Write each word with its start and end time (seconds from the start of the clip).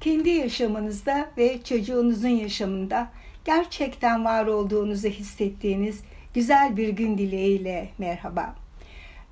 kendi 0.00 0.30
yaşamınızda 0.30 1.28
ve 1.36 1.62
çocuğunuzun 1.62 2.28
yaşamında 2.28 3.08
gerçekten 3.44 4.24
var 4.24 4.46
olduğunuzu 4.46 5.08
hissettiğiniz 5.08 6.00
güzel 6.34 6.76
bir 6.76 6.88
gün 6.88 7.18
dileğiyle 7.18 7.88
merhaba. 7.98 8.54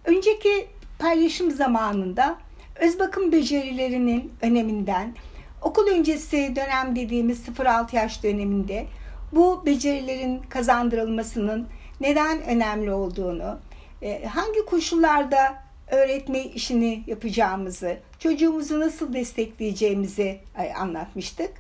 Önceki 0.05 0.67
paylaşım 0.99 1.51
zamanında 1.51 2.39
öz 2.77 2.99
bakım 2.99 3.33
becerilerinin 3.33 4.33
öneminden, 4.43 5.15
okul 5.63 5.87
öncesi 5.87 6.57
dönem 6.57 6.97
dediğimiz 6.97 7.49
0-6 7.49 7.97
yaş 7.97 8.23
döneminde 8.23 8.87
bu 9.33 9.67
becerilerin 9.67 10.39
kazandırılmasının 10.39 11.69
neden 12.01 12.43
önemli 12.43 12.93
olduğunu, 12.93 13.59
e, 14.03 14.25
hangi 14.27 14.67
koşullarda 14.67 15.66
öğretme 15.91 16.45
işini 16.45 17.03
yapacağımızı, 17.07 17.97
çocuğumuzu 18.19 18.81
nasıl 18.81 19.13
destekleyeceğimizi 19.13 20.39
anlatmıştık. 20.79 21.51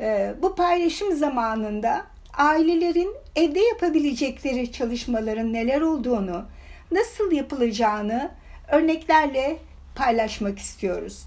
E, 0.00 0.34
bu 0.42 0.54
paylaşım 0.54 1.16
zamanında 1.16 2.06
ailelerin 2.36 3.14
evde 3.36 3.60
yapabilecekleri 3.60 4.72
çalışmaların 4.72 5.52
neler 5.52 5.80
olduğunu, 5.80 6.44
nasıl 6.90 7.32
yapılacağını 7.32 8.30
örneklerle 8.72 9.56
paylaşmak 9.94 10.58
istiyoruz. 10.58 11.22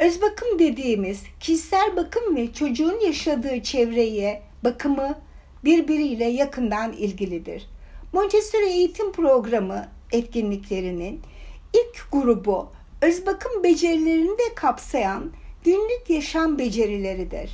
Öz 0.00 0.22
bakım 0.22 0.58
dediğimiz 0.58 1.22
kişisel 1.40 1.96
bakım 1.96 2.36
ve 2.36 2.52
çocuğun 2.52 3.00
yaşadığı 3.00 3.62
çevreye 3.62 4.42
bakımı 4.64 5.18
birbiriyle 5.64 6.24
yakından 6.24 6.92
ilgilidir. 6.92 7.66
Montessori 8.12 8.66
eğitim 8.66 9.12
programı 9.12 9.86
etkinliklerinin 10.12 11.20
ilk 11.72 12.12
grubu 12.12 12.68
öz 13.02 13.26
bakım 13.26 13.62
becerilerini 13.62 14.38
de 14.38 14.54
kapsayan 14.54 15.32
günlük 15.64 16.10
yaşam 16.10 16.58
becerileridir. 16.58 17.50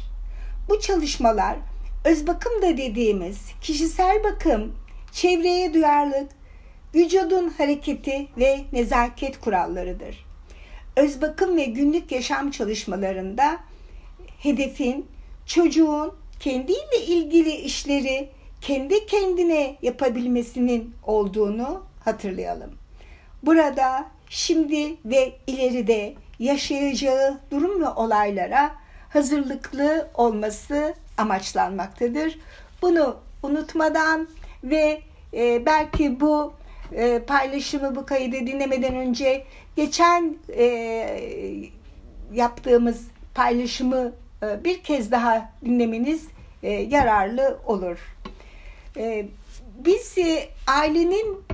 Bu 0.68 0.80
çalışmalar 0.80 1.56
öz 2.04 2.26
bakım 2.26 2.62
da 2.62 2.76
dediğimiz 2.76 3.38
kişisel 3.60 4.24
bakım, 4.24 4.72
çevreye 5.12 5.74
duyarlılık, 5.74 6.30
vücudun 6.94 7.48
hareketi 7.48 8.28
ve 8.38 8.60
nezaket 8.72 9.40
kurallarıdır. 9.40 10.26
Öz 10.96 11.22
bakım 11.22 11.56
ve 11.56 11.64
günlük 11.64 12.12
yaşam 12.12 12.50
çalışmalarında 12.50 13.60
hedefin 14.38 15.06
çocuğun 15.46 16.12
kendiyle 16.40 17.04
ilgili 17.06 17.50
işleri 17.50 18.30
kendi 18.60 19.06
kendine 19.06 19.76
yapabilmesinin 19.82 20.94
olduğunu 21.02 21.82
hatırlayalım. 22.04 22.83
Burada 23.46 24.06
şimdi 24.28 24.96
ve 25.04 25.32
ileride 25.46 26.14
yaşayacağı 26.38 27.38
durum 27.50 27.82
ve 27.82 27.88
olaylara 27.88 28.74
hazırlıklı 29.08 30.08
olması 30.14 30.94
amaçlanmaktadır. 31.18 32.38
Bunu 32.82 33.16
unutmadan 33.42 34.28
ve 34.64 35.00
e, 35.34 35.66
belki 35.66 36.20
bu 36.20 36.54
e, 36.92 37.18
paylaşımı 37.18 37.96
bu 37.96 38.06
kaydı 38.06 38.32
dinlemeden 38.32 38.94
önce 38.94 39.44
geçen 39.76 40.36
e, 40.56 40.66
yaptığımız 42.32 43.08
paylaşımı 43.34 44.12
e, 44.42 44.64
bir 44.64 44.82
kez 44.82 45.10
daha 45.10 45.52
dinlemeniz 45.64 46.26
e, 46.62 46.70
yararlı 46.70 47.58
olur. 47.66 47.98
E, 48.96 49.26
biz 49.84 50.18
e, 50.18 50.48
ailenin 50.66 51.44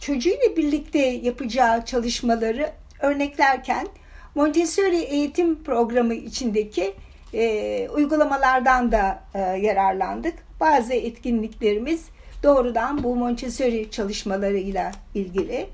çocuğuyla 0.00 0.56
birlikte 0.56 0.98
yapacağı 0.98 1.84
çalışmaları 1.84 2.72
örneklerken 3.00 3.88
Montessori 4.34 4.96
eğitim 4.96 5.62
programı 5.62 6.14
içindeki 6.14 6.94
e, 7.34 7.88
uygulamalardan 7.88 8.92
da 8.92 9.22
e, 9.34 9.38
yararlandık. 9.38 10.34
Bazı 10.60 10.94
etkinliklerimiz 10.94 12.04
doğrudan 12.42 13.02
bu 13.02 13.16
Montessori 13.16 13.90
çalışmalarıyla 13.90 14.92
ilgili. 15.14 15.66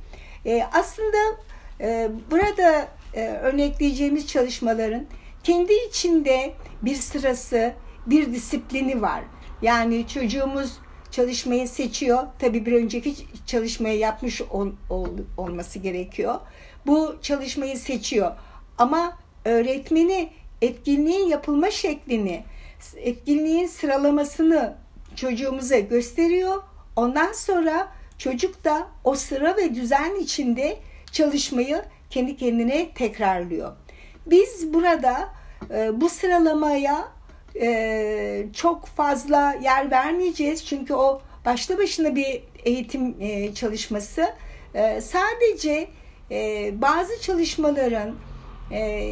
E, 0.47 0.63
aslında 0.73 1.17
e, 1.81 2.11
burada 2.31 2.89
e, 3.15 3.27
örnekleyeceğimiz 3.27 4.27
çalışmaların 4.27 5.07
kendi 5.43 5.73
içinde 5.89 6.53
bir 6.83 6.95
sırası, 6.95 7.73
bir 8.07 8.33
disiplini 8.33 9.03
var. 9.03 9.23
Yani 9.63 10.09
çocuğumuz 10.09 10.79
çalışmayı 11.17 11.69
seçiyor. 11.69 12.27
Tabii 12.39 12.67
bir 12.67 12.73
önceki 12.73 13.15
çalışmayı 13.47 13.99
yapmış 13.99 14.43
ol, 14.43 14.73
ol, 14.91 15.09
olması 15.37 15.79
gerekiyor. 15.79 16.35
Bu 16.87 17.17
çalışmayı 17.23 17.79
seçiyor. 17.79 18.33
Ama 18.79 19.19
öğretmeni 19.45 20.29
etkinliğin 20.63 21.29
yapılma 21.29 21.71
şeklini, 21.71 22.45
etkinliğin 22.97 23.67
sıralamasını 23.67 24.75
çocuğumuza 25.17 25.79
gösteriyor. 25.79 26.63
Ondan 26.97 27.33
sonra 27.33 27.89
çocuk 28.19 28.65
da 28.65 28.89
o 29.05 29.15
sıra 29.15 29.57
ve 29.57 29.75
düzen 29.75 30.15
içinde 30.15 30.79
çalışmayı 31.13 31.85
kendi 32.11 32.37
kendine 32.37 32.91
tekrarlıyor. 32.95 33.73
Biz 34.27 34.75
burada 34.75 35.29
e, 35.71 36.01
bu 36.01 36.09
sıralamaya 36.09 37.09
e, 37.61 38.47
çok 38.53 38.87
fazla 38.87 39.55
yer 39.63 39.91
vermeyeceğiz 39.91 40.65
çünkü 40.65 40.95
o 40.95 41.21
başlı 41.45 41.79
başına 41.79 42.17
bir 42.17 42.43
eğitim 42.65 43.17
e, 43.21 43.55
çalışması. 43.55 44.27
E, 44.75 45.01
sadece 45.01 45.89
e, 46.31 46.71
bazı 46.83 47.21
çalışmaların 47.21 48.15
e, 48.73 49.11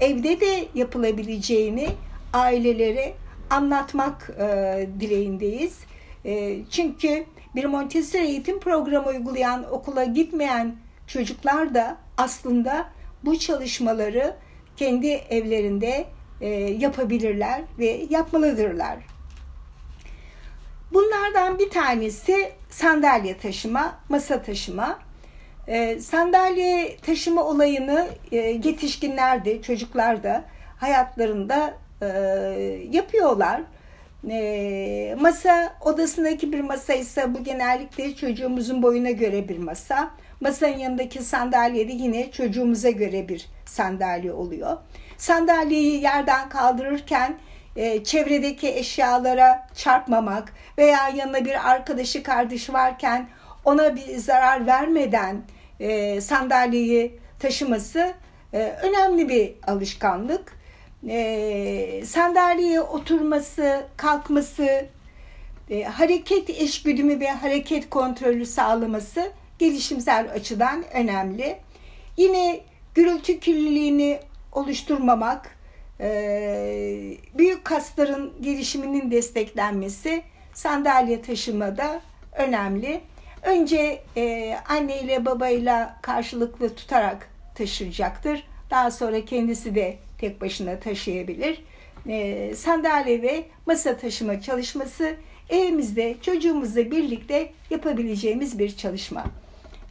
evde 0.00 0.40
de 0.40 0.66
yapılabileceğini 0.74 1.88
ailelere 2.32 3.14
anlatmak 3.50 4.30
e, 4.40 4.88
dileğindeyiz. 5.00 5.78
E, 6.24 6.58
çünkü 6.70 7.24
bir 7.54 7.64
Montessori 7.64 8.22
eğitim 8.22 8.60
programı 8.60 9.08
uygulayan 9.08 9.72
okula 9.72 10.04
gitmeyen 10.04 10.76
çocuklar 11.06 11.74
da 11.74 11.96
aslında 12.16 12.90
bu 13.24 13.38
çalışmaları 13.38 14.36
kendi 14.76 15.06
evlerinde 15.06 16.06
e, 16.40 16.48
yapabilirler 16.78 17.62
ve 17.78 18.06
yapmalıdırlar. 18.10 18.96
Bunlardan 20.92 21.58
bir 21.58 21.70
tanesi 21.70 22.52
sandalye 22.70 23.38
taşıma, 23.38 24.00
masa 24.08 24.42
taşıma. 24.42 24.98
E, 25.66 26.00
sandalye 26.00 26.96
taşıma 26.96 27.44
olayını 27.44 28.08
e, 28.32 28.36
yetişkinler 28.36 29.62
çocuklar 29.62 30.22
da 30.22 30.44
hayatlarında 30.76 31.74
e, 32.02 32.06
yapıyorlar. 32.90 33.62
E, 34.30 35.16
masa 35.20 35.72
odasındaki 35.84 36.52
bir 36.52 36.60
masa 36.60 36.94
ise 36.94 37.34
bu 37.34 37.44
genellikle 37.44 38.14
çocuğumuzun 38.14 38.82
boyuna 38.82 39.10
göre 39.10 39.48
bir 39.48 39.58
masa. 39.58 40.10
Masanın 40.40 40.78
yanındaki 40.78 41.22
sandalye 41.22 41.88
de 41.88 41.92
yine 41.92 42.30
çocuğumuza 42.30 42.90
göre 42.90 43.28
bir 43.28 43.46
sandalye 43.66 44.32
oluyor. 44.32 44.76
Sandalyeyi 45.20 46.02
yerden 46.02 46.48
kaldırırken 46.48 47.36
e, 47.76 48.04
çevredeki 48.04 48.68
eşyalara 48.68 49.68
çarpmamak 49.74 50.52
veya 50.78 51.08
yanına 51.08 51.44
bir 51.44 51.70
arkadaşı 51.70 52.22
kardeşi 52.22 52.72
varken 52.72 53.28
ona 53.64 53.96
bir 53.96 54.16
zarar 54.16 54.66
vermeden 54.66 55.42
e, 55.80 56.20
sandalyeyi 56.20 57.18
taşıması 57.38 58.12
e, 58.52 58.58
önemli 58.82 59.28
bir 59.28 59.52
alışkanlık. 59.66 60.60
E, 61.08 62.02
sandalyeye 62.06 62.80
oturması, 62.80 63.86
kalkması, 63.96 64.86
e, 65.70 65.82
hareket 65.82 66.50
eşgüdümü 66.50 67.20
ve 67.20 67.30
hareket 67.30 67.90
kontrolü 67.90 68.46
sağlaması 68.46 69.32
gelişimsel 69.58 70.30
açıdan 70.34 70.84
önemli. 70.94 71.56
Yine 72.16 72.60
gürültü 72.94 73.40
kirliliğini 73.40 74.20
oluşturmamak, 74.52 75.56
e, 76.00 77.16
büyük 77.38 77.64
kasların 77.64 78.32
gelişiminin 78.40 79.10
desteklenmesi 79.10 80.22
sandalye 80.54 81.22
taşımada 81.22 82.00
önemli. 82.36 83.00
Önce 83.42 84.02
e, 84.16 84.56
anne 84.68 85.00
ile 85.00 85.24
babayla 85.24 85.98
karşılıklı 86.02 86.74
tutarak 86.74 87.28
taşıyacaktır. 87.54 88.44
Daha 88.70 88.90
sonra 88.90 89.24
kendisi 89.24 89.74
de 89.74 89.96
tek 90.18 90.40
başına 90.40 90.80
taşıyabilir. 90.80 91.64
E, 92.08 92.54
sandalye 92.54 93.22
ve 93.22 93.44
masa 93.66 93.96
taşıma 93.96 94.40
çalışması 94.40 95.16
evimizde 95.50 96.16
çocuğumuzla 96.22 96.90
birlikte 96.90 97.52
yapabileceğimiz 97.70 98.58
bir 98.58 98.76
çalışma. 98.76 99.24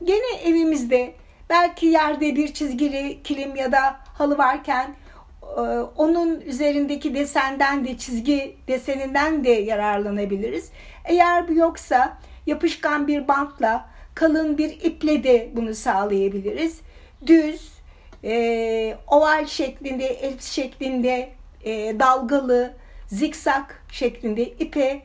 Gene 0.03 0.41
evimizde 0.45 1.13
belki 1.49 1.85
yerde 1.85 2.35
bir 2.35 2.53
çizgili 2.53 3.23
kilim 3.23 3.55
ya 3.55 3.71
da 3.71 3.99
halı 4.19 4.37
varken 4.37 4.95
e, 5.43 5.61
onun 5.97 6.41
üzerindeki 6.41 7.15
desenden 7.15 7.85
de 7.85 7.97
çizgi 7.97 8.55
deseninden 8.67 9.43
de 9.43 9.49
yararlanabiliriz. 9.49 10.71
Eğer 11.05 11.47
bu 11.47 11.53
yoksa 11.53 12.17
yapışkan 12.45 13.07
bir 13.07 13.27
bantla 13.27 13.89
kalın 14.15 14.57
bir 14.57 14.69
iple 14.69 15.23
de 15.23 15.49
bunu 15.55 15.75
sağlayabiliriz. 15.75 16.81
Düz, 17.27 17.71
e, 18.23 18.97
oval 19.07 19.45
şeklinde, 19.45 20.05
elips 20.05 20.51
şeklinde 20.51 21.29
e, 21.63 21.99
dalgalı, 21.99 22.73
zikzak 23.07 23.85
şeklinde 23.91 24.43
ipe 24.43 25.01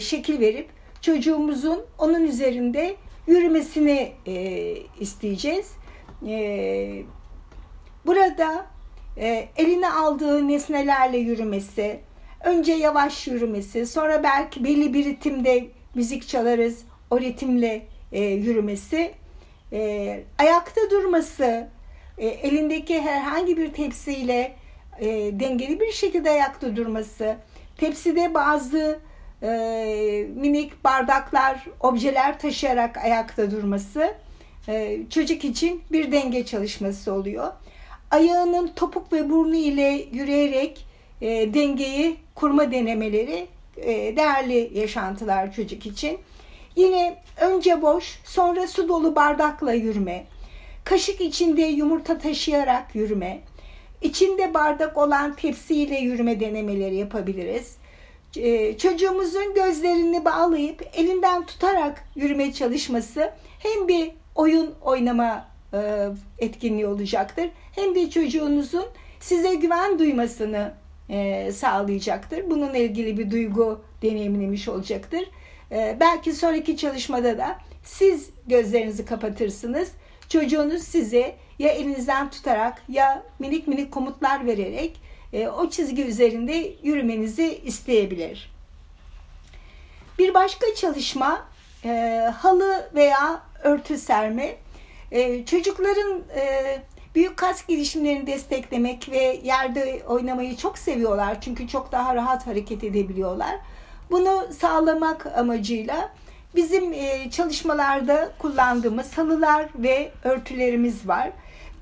şekil 0.00 0.40
verip 0.40 0.68
çocuğumuzun 1.00 1.80
onun 1.98 2.24
üzerinde 2.24 2.96
yürümesini 3.26 4.12
isteyeceğiz. 5.00 5.72
E, 6.28 7.02
burada 8.06 8.66
e, 9.16 9.48
eline 9.56 9.90
aldığı 9.90 10.48
nesnelerle 10.48 11.18
yürümesi, 11.18 12.00
önce 12.44 12.72
yavaş 12.72 13.26
yürümesi, 13.26 13.86
sonra 13.86 14.22
belki 14.22 14.64
belli 14.64 14.94
bir 14.94 15.04
ritimde 15.04 15.66
müzik 15.94 16.28
çalarız, 16.28 16.84
o 17.10 17.20
ritimle 17.20 17.86
e, 18.12 18.24
yürümesi, 18.24 19.12
e, 19.72 20.20
ayakta 20.38 20.80
durması, 20.90 21.68
e, 22.18 22.26
elindeki 22.26 23.00
herhangi 23.00 23.56
bir 23.56 23.72
tepsiyle 23.72 24.54
e, 25.00 25.06
dengeli 25.40 25.80
bir 25.80 25.92
şekilde 25.92 26.30
ayakta 26.30 26.76
durması, 26.76 27.36
tepside 27.76 28.34
bazı 28.34 28.98
e, 29.42 30.26
minik 30.36 30.84
bardaklar, 30.84 31.64
objeler 31.80 32.38
taşıyarak 32.38 32.96
ayakta 32.96 33.50
durması 33.50 34.14
e, 34.68 34.98
çocuk 35.10 35.44
için 35.44 35.82
bir 35.92 36.12
denge 36.12 36.46
çalışması 36.46 37.12
oluyor. 37.12 37.52
Ayağının 38.10 38.68
topuk 38.76 39.12
ve 39.12 39.30
burnu 39.30 39.56
ile 39.56 40.06
yürüyerek 40.12 40.86
e, 41.20 41.54
dengeyi 41.54 42.16
kurma 42.34 42.72
denemeleri 42.72 43.46
e, 43.76 44.16
değerli 44.16 44.70
yaşantılar 44.74 45.52
çocuk 45.52 45.86
için. 45.86 46.18
Yine 46.76 47.22
önce 47.40 47.82
boş, 47.82 48.20
sonra 48.24 48.66
su 48.66 48.88
dolu 48.88 49.16
bardakla 49.16 49.72
yürüme, 49.72 50.24
kaşık 50.84 51.20
içinde 51.20 51.62
yumurta 51.62 52.18
taşıyarak 52.18 52.94
yürüme, 52.94 53.40
içinde 54.02 54.54
bardak 54.54 54.96
olan 54.96 55.34
tepsiyle 55.36 55.98
yürüme 55.98 56.40
denemeleri 56.40 56.96
yapabiliriz. 56.96 57.76
Ee, 58.36 58.78
çocuğumuzun 58.78 59.54
gözlerini 59.54 60.24
bağlayıp 60.24 60.90
elinden 60.94 61.46
tutarak 61.46 62.04
yürüme 62.16 62.52
çalışması 62.52 63.32
hem 63.58 63.88
bir 63.88 64.10
oyun 64.34 64.74
oynama 64.82 65.47
e, 65.74 66.08
etkinliği 66.38 66.86
olacaktır 66.86 67.48
hem 67.74 67.94
de 67.94 68.10
çocuğunuzun 68.10 68.86
size 69.20 69.54
güven 69.54 69.98
duymasını 69.98 70.72
e, 71.10 71.52
sağlayacaktır. 71.52 72.50
Bununla 72.50 72.76
ilgili 72.76 73.18
bir 73.18 73.30
duygu 73.30 73.80
deneyimlemiş 74.02 74.68
olacaktır. 74.68 75.30
E, 75.72 75.96
belki 76.00 76.32
sonraki 76.32 76.76
çalışmada 76.76 77.38
da 77.38 77.58
siz 77.84 78.30
gözlerinizi 78.46 79.04
kapatırsınız. 79.04 79.92
Çocuğunuz 80.28 80.82
size 80.82 81.36
ya 81.58 81.68
elinizden 81.68 82.30
tutarak 82.30 82.82
ya 82.88 83.22
minik 83.38 83.68
minik 83.68 83.92
komutlar 83.92 84.46
vererek 84.46 85.00
e, 85.32 85.48
o 85.48 85.70
çizgi 85.70 86.04
üzerinde 86.04 86.72
yürümenizi 86.82 87.60
isteyebilir. 87.64 88.50
Bir 90.18 90.34
başka 90.34 90.66
çalışma 90.74 91.48
halı 92.34 92.90
veya 92.94 93.42
örtü 93.62 93.98
serme. 93.98 94.56
E, 95.12 95.44
çocukların 95.44 96.22
e, 96.36 96.78
büyük 97.14 97.36
kas 97.36 97.66
gelişimlerini 97.66 98.26
desteklemek 98.26 99.08
ve 99.10 99.40
yerde 99.44 100.02
oynamayı 100.08 100.56
çok 100.56 100.78
seviyorlar. 100.78 101.40
Çünkü 101.40 101.68
çok 101.68 101.92
daha 101.92 102.14
rahat 102.14 102.46
hareket 102.46 102.84
edebiliyorlar. 102.84 103.56
Bunu 104.10 104.46
sağlamak 104.58 105.26
amacıyla 105.26 106.12
bizim 106.54 106.92
e, 106.92 107.30
çalışmalarda 107.30 108.32
kullandığımız 108.38 109.18
halılar 109.18 109.68
ve 109.74 110.10
örtülerimiz 110.24 111.08
var. 111.08 111.30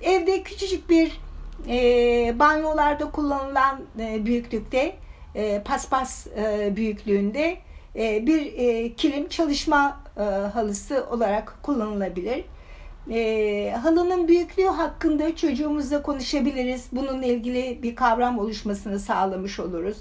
Evde 0.03 0.43
küçücük 0.43 0.91
bir 0.91 1.21
e, 1.69 2.39
banyolarda 2.39 3.11
kullanılan 3.11 3.81
büyüklükte 3.99 4.97
paspas 5.65 6.27
büyüklüğünde 6.77 7.57
bir 7.97 8.53
kilim 8.97 9.29
çalışma 9.29 10.01
halısı 10.53 11.07
olarak 11.11 11.59
kullanılabilir. 11.63 12.45
E, 13.11 13.77
halının 13.83 14.29
büyüklüğü 14.29 14.67
hakkında 14.67 15.37
çocuğumuzla 15.37 16.03
konuşabiliriz. 16.03 16.87
Bununla 16.93 17.25
ilgili 17.27 17.83
bir 17.83 17.97
kavram 17.97 18.39
oluşmasını 18.39 18.99
sağlamış 18.99 19.61
oluruz. 19.61 19.99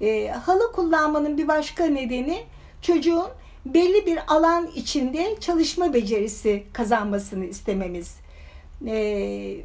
E, 0.00 0.28
halı 0.28 0.72
kullanmanın 0.72 1.38
bir 1.38 1.48
başka 1.48 1.84
nedeni 1.84 2.42
çocuğun 2.82 3.28
belli 3.66 4.06
bir 4.06 4.18
alan 4.28 4.66
içinde 4.74 5.36
çalışma 5.40 5.94
becerisi 5.94 6.64
kazanmasını 6.72 7.44
istememiz. 7.44 8.16
E, 8.86 9.56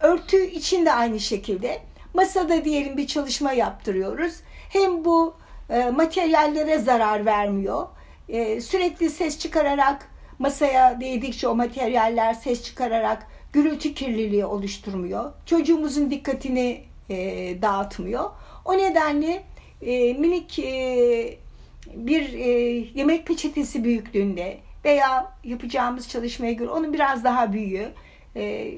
örtü 0.00 0.44
için 0.46 0.86
de 0.86 0.92
aynı 0.92 1.20
şekilde. 1.20 1.78
Masada 2.14 2.64
diyelim 2.64 2.96
bir 2.96 3.06
çalışma 3.06 3.52
yaptırıyoruz. 3.52 4.34
Hem 4.68 5.04
bu 5.04 5.34
e, 5.70 5.90
materyallere 5.90 6.78
zarar 6.78 7.26
vermiyor. 7.26 7.86
E, 8.28 8.60
sürekli 8.60 9.10
ses 9.10 9.38
çıkararak 9.38 10.13
masaya 10.44 11.00
değdikçe 11.00 11.48
o 11.48 11.54
materyaller 11.54 12.34
ses 12.34 12.62
çıkararak 12.62 13.26
gürültü 13.52 13.94
kirliliği 13.94 14.44
oluşturmuyor. 14.44 15.32
Çocuğumuzun 15.46 16.10
dikkatini 16.10 16.82
e, 17.10 17.16
dağıtmıyor. 17.62 18.30
O 18.64 18.78
nedenle 18.78 19.44
e, 19.82 20.12
minik 20.12 20.58
e, 20.58 21.38
bir 21.94 22.32
e, 22.32 22.48
yemek 22.94 23.26
peçetesi 23.26 23.84
büyüklüğünde 23.84 24.58
veya 24.84 25.32
yapacağımız 25.44 26.08
çalışmaya 26.08 26.52
göre 26.52 26.70
onun 26.70 26.92
biraz 26.92 27.24
daha 27.24 27.52
büyüğü 27.52 27.88
e, 28.36 28.72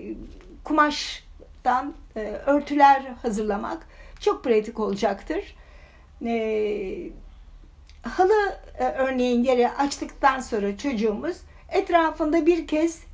kumaştan 0.64 1.94
e, 2.16 2.20
örtüler 2.46 3.02
hazırlamak 3.22 3.88
çok 4.20 4.44
pratik 4.44 4.80
olacaktır. 4.80 5.56
E, 6.24 7.10
halı 8.02 8.58
e, 8.78 8.84
örneğin 8.84 9.44
yere 9.44 9.70
açtıktan 9.72 10.40
sonra 10.40 10.78
çocuğumuz 10.78 11.36
etrafında 11.68 12.46
bir 12.46 12.66
kez 12.66 13.04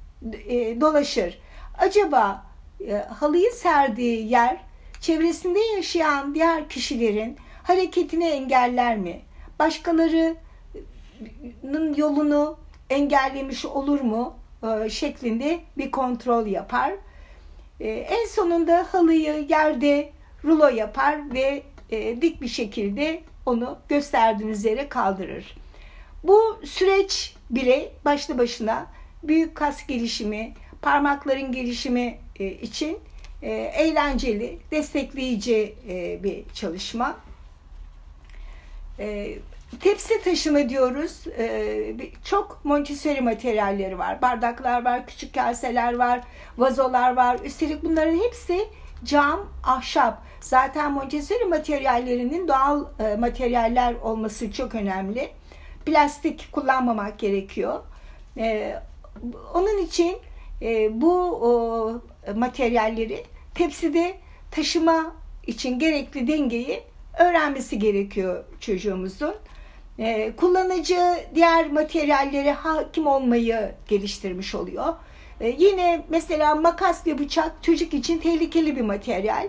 e, 0.49 0.81
dolaşır. 0.81 1.39
Acaba 1.79 2.47
e, 2.89 2.93
halıyı 2.95 3.51
serdiği 3.51 4.29
yer 4.29 4.57
çevresinde 5.01 5.61
yaşayan 5.61 6.35
diğer 6.35 6.69
kişilerin 6.69 7.37
hareketini 7.63 8.25
engeller 8.25 8.97
mi? 8.97 9.21
Başkalarının 9.59 10.37
yolunu 11.97 12.59
engellemiş 12.91 13.67
olur 13.67 14.01
mu? 14.01 14.35
E, 14.85 14.91
şeklinde 14.91 15.61
bir 15.79 15.91
kontrol 15.91 16.47
yapar. 16.47 16.93
En 17.81 18.27
sonunda 18.27 18.87
halıyı 18.93 19.47
yerde 19.49 20.11
rulo 20.45 20.69
yapar 20.69 21.35
ve 21.35 21.63
dik 21.91 22.43
bir 22.43 22.49
şekilde 22.49 23.21
onu 23.47 23.79
gösterdiğiniz 23.89 24.65
yere 24.65 24.89
kaldırır. 24.89 25.57
Bu 26.25 26.61
süreç 26.65 27.35
bile 27.53 27.93
başlı 28.05 28.39
başına 28.39 28.87
büyük 29.23 29.55
kas 29.55 29.87
gelişimi, 29.87 30.55
parmakların 30.83 31.53
gelişimi 31.53 32.19
e, 32.39 32.47
için 32.47 32.99
e, 33.43 33.51
eğlenceli, 33.53 34.59
destekleyici 34.71 35.75
e, 35.89 36.23
bir 36.23 36.45
çalışma. 36.55 37.17
Tepsi 39.81 40.23
taşıma 40.25 40.69
diyoruz. 40.69 41.25
Çok 42.25 42.65
Montessori 42.65 43.21
materyalleri 43.21 43.99
var. 43.99 44.23
Bardaklar 44.23 44.85
var, 44.85 45.07
küçük 45.07 45.35
kaseler 45.35 45.97
var, 45.97 46.21
vazolar 46.59 47.17
var. 47.17 47.39
Üstelik 47.45 47.83
bunların 47.83 48.19
hepsi 48.19 48.69
cam, 49.05 49.49
ahşap. 49.65 50.23
Zaten 50.41 50.93
Montessori 50.93 51.45
materyallerinin 51.45 52.49
doğal 52.49 52.85
materyaller 53.19 53.95
olması 53.95 54.53
çok 54.53 54.75
önemli. 54.75 55.31
Plastik 55.87 56.49
kullanmamak 56.53 57.19
gerekiyor. 57.19 57.81
E, 58.37 58.77
onun 59.55 59.79
için 59.79 60.17
e, 60.63 61.01
bu 61.01 61.13
o, 61.21 61.93
materyalleri 62.35 63.25
tepside 63.55 64.15
taşıma 64.51 65.15
için 65.47 65.79
gerekli 65.79 66.27
dengeyi 66.27 66.83
öğrenmesi 67.19 67.79
gerekiyor 67.79 68.45
çocuğumuzun. 68.61 69.35
Ee, 69.99 70.33
kullanıcı 70.37 71.17
diğer 71.35 71.71
materyallere 71.71 72.53
hakim 72.53 73.07
olmayı 73.07 73.75
geliştirmiş 73.89 74.55
oluyor. 74.55 74.95
Ee, 75.41 75.49
yine 75.59 76.05
mesela 76.09 76.55
makas 76.55 77.07
ve 77.07 77.19
bıçak 77.19 77.63
çocuk 77.63 77.95
için 77.95 78.19
tehlikeli 78.19 78.77
bir 78.77 78.81
materyal. 78.81 79.49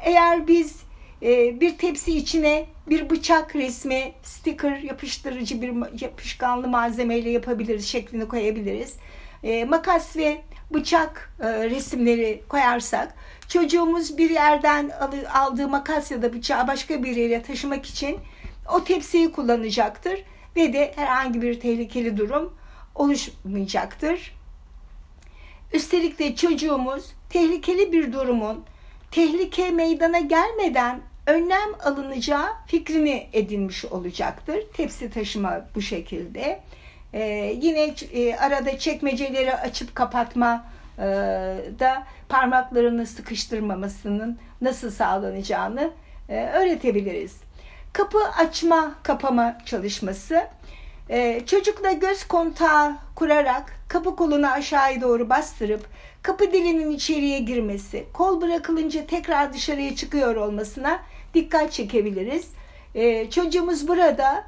Eğer 0.00 0.48
biz 0.48 0.82
e, 1.22 1.60
bir 1.60 1.78
tepsi 1.78 2.16
içine 2.16 2.66
bir 2.90 3.10
bıçak 3.10 3.56
resmi, 3.56 4.12
sticker, 4.22 4.78
yapıştırıcı 4.78 5.62
bir 5.62 6.00
yapışkanlı 6.02 6.68
malzemeyle 6.68 7.30
yapabiliriz, 7.30 7.88
şeklini 7.88 8.28
koyabiliriz. 8.28 8.96
E, 9.42 9.64
makas 9.64 10.16
ve 10.16 10.42
bıçak 10.70 11.34
e, 11.40 11.70
resimleri 11.70 12.42
koyarsak 12.48 13.14
çocuğumuz 13.48 14.18
bir 14.18 14.30
yerden 14.30 14.90
aldığı 15.34 15.68
makas 15.68 16.10
ya 16.10 16.22
da 16.22 16.32
bıçağı 16.32 16.68
başka 16.68 17.02
bir 17.02 17.16
yere 17.16 17.42
taşımak 17.42 17.86
için 17.86 18.18
o 18.74 18.84
tepsiyi 18.84 19.32
kullanacaktır 19.32 20.24
ve 20.56 20.72
de 20.72 20.92
herhangi 20.96 21.42
bir 21.42 21.60
tehlikeli 21.60 22.16
durum 22.16 22.54
oluşmayacaktır. 22.94 24.34
Üstelik 25.72 26.18
de 26.18 26.36
çocuğumuz 26.36 27.12
tehlikeli 27.30 27.92
bir 27.92 28.12
durumun 28.12 28.64
tehlike 29.10 29.70
meydana 29.70 30.18
gelmeden 30.18 31.00
önlem 31.28 31.74
alınacağı 31.84 32.46
fikrini 32.66 33.28
edinmiş 33.32 33.84
olacaktır. 33.84 34.58
Tepsi 34.74 35.10
taşıma 35.10 35.60
bu 35.74 35.82
şekilde. 35.82 36.60
Ee, 37.12 37.56
yine 37.60 37.94
e, 38.12 38.36
arada 38.36 38.78
çekmeceleri 38.78 39.54
açıp 39.54 39.94
kapatma 39.94 40.64
e, 40.98 41.02
da 41.78 42.02
parmaklarını 42.28 43.06
sıkıştırmamasının 43.06 44.38
nasıl 44.60 44.90
sağlanacağını 44.90 45.90
e, 46.28 46.46
öğretebiliriz. 46.46 47.36
Kapı 47.92 48.18
açma 48.38 48.94
kapama 49.02 49.58
çalışması. 49.64 50.42
E, 51.10 51.46
çocukla 51.46 51.92
göz 51.92 52.24
kontağı 52.24 52.96
kurarak 53.14 53.72
kapı 53.88 54.16
kolunu 54.16 54.46
aşağıya 54.46 55.00
doğru 55.00 55.30
bastırıp 55.30 55.86
kapı 56.22 56.52
dilinin 56.52 56.90
içeriye 56.90 57.38
girmesi, 57.38 58.06
kol 58.12 58.40
bırakılınca 58.40 59.06
tekrar 59.06 59.52
dışarıya 59.52 59.96
çıkıyor 59.96 60.36
olmasına 60.36 61.00
dikkat 61.38 61.72
çekebiliriz. 61.72 62.50
E, 62.94 63.30
çocuğumuz 63.30 63.88
burada 63.88 64.44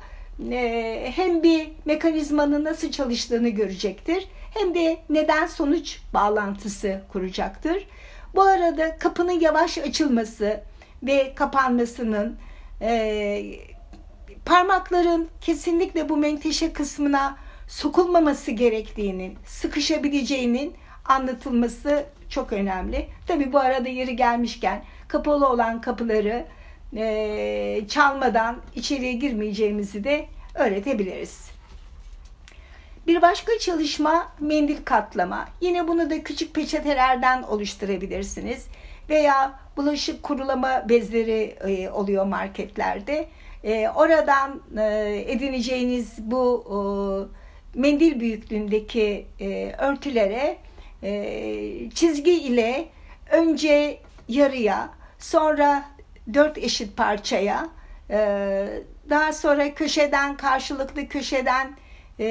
e, 0.51 1.13
hem 1.15 1.43
bir 1.43 1.69
mekanizmanın 1.85 2.65
nasıl 2.65 2.91
çalıştığını 2.91 3.49
görecektir 3.49 4.29
hem 4.55 4.75
de 4.75 4.99
neden 5.11 5.47
sonuç 5.47 5.99
bağlantısı 6.15 7.01
kuracaktır. 7.13 7.87
Bu 8.35 8.43
arada 8.43 8.99
kapının 8.99 9.41
yavaş 9.41 9.79
açılması 9.79 10.61
ve 11.03 11.35
kapanmasının 11.35 12.37
e, 12.81 13.43
parmakların 14.45 15.29
kesinlikle 15.41 16.09
bu 16.09 16.17
menteşe 16.17 16.73
kısmına 16.73 17.37
sokulmaması 17.69 18.51
gerektiğinin, 18.51 19.39
sıkışabileceğinin 19.47 20.75
anlatılması 21.05 22.05
çok 22.29 22.53
önemli. 22.53 23.09
Tabi 23.27 23.53
bu 23.53 23.59
arada 23.59 23.89
yeri 23.89 24.17
gelmişken 24.17 24.85
kapalı 25.09 25.49
olan 25.49 25.81
kapıları 25.81 26.47
e, 26.97 27.83
çalmadan 27.89 28.57
içeriye 28.75 29.13
girmeyeceğimizi 29.13 30.05
de 30.05 30.27
öğretebiliriz. 30.55 31.51
Bir 33.07 33.23
başka 33.23 33.59
çalışma 33.59 34.33
mendil 34.41 34.77
katlama. 34.85 35.49
Yine 35.61 35.89
bunu 35.89 36.11
da 36.11 36.23
küçük 36.23 36.55
peçetelerden 36.55 37.43
oluşturabilirsiniz. 37.43 38.67
Veya 39.09 39.61
bulaşık 39.77 40.23
kurulama 40.23 40.89
bezleri 40.89 41.57
e, 41.69 41.91
oluyor 41.91 42.25
marketlerde. 42.25 43.29
E, 43.65 43.89
oradan 43.89 44.61
e, 44.79 45.25
edineceğiniz 45.27 46.15
bu 46.19 46.65
e, 47.75 47.81
mendil 47.81 48.21
büyüklüğündeki 48.21 49.27
e, 49.41 49.73
örtülere 49.79 50.57
e, 51.03 51.91
çizgi 51.95 52.33
ile 52.33 52.89
önce 53.31 53.99
yarıya 54.29 54.91
sonra 55.19 55.85
dört 56.35 56.59
eşit 56.59 56.97
parçaya 56.97 57.69
e, 58.11 58.69
daha 59.11 59.33
sonra 59.33 59.75
köşeden 59.75 60.37
karşılıklı 60.37 61.09
köşeden 61.09 61.77
e, 62.21 62.27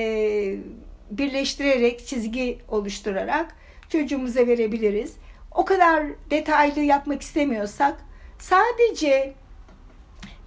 birleştirerek 1.11 2.07
çizgi 2.07 2.59
oluşturarak 2.67 3.55
çocuğumuza 3.89 4.47
verebiliriz. 4.47 5.13
O 5.51 5.65
kadar 5.65 6.03
detaylı 6.29 6.79
yapmak 6.79 7.21
istemiyorsak 7.21 7.97
sadece 8.39 9.33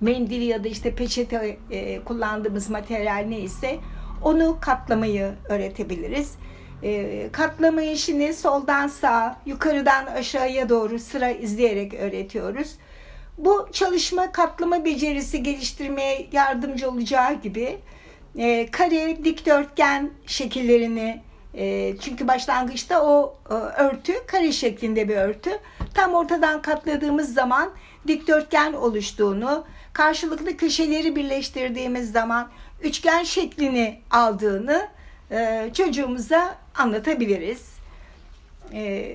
mendil 0.00 0.42
ya 0.42 0.64
da 0.64 0.68
işte 0.68 0.94
peçete 0.94 1.56
e, 1.70 2.00
kullandığımız 2.04 2.70
materyal 2.70 3.24
neyse 3.28 3.78
onu 4.22 4.58
katlamayı 4.60 5.32
öğretebiliriz. 5.48 6.34
Katlama 7.32 7.82
işini 7.82 8.34
soldan 8.34 8.86
sağa, 8.86 9.36
yukarıdan 9.46 10.06
aşağıya 10.06 10.68
doğru 10.68 10.98
sıra 10.98 11.30
izleyerek 11.30 11.94
öğretiyoruz. 11.94 12.76
Bu 13.38 13.68
çalışma 13.72 14.32
katlama 14.32 14.84
becerisi 14.84 15.42
geliştirmeye 15.42 16.28
yardımcı 16.32 16.90
olacağı 16.90 17.34
gibi 17.34 17.78
e, 18.38 18.70
kare, 18.70 19.24
dikdörtgen 19.24 20.10
şekillerini 20.26 21.22
e, 21.54 21.94
çünkü 22.00 22.28
başlangıçta 22.28 23.02
o 23.04 23.36
e, 23.50 23.54
örtü 23.54 24.26
kare 24.26 24.52
şeklinde 24.52 25.08
bir 25.08 25.16
örtü. 25.16 25.50
Tam 25.94 26.14
ortadan 26.14 26.62
katladığımız 26.62 27.34
zaman 27.34 27.70
dikdörtgen 28.06 28.72
oluştuğunu, 28.72 29.64
karşılıklı 29.92 30.56
köşeleri 30.56 31.16
birleştirdiğimiz 31.16 32.12
zaman 32.12 32.50
üçgen 32.82 33.22
şeklini 33.22 34.00
aldığını 34.10 34.88
e, 35.30 35.70
çocuğumuza 35.74 36.54
anlatabiliriz. 36.74 37.72
E, 38.72 39.14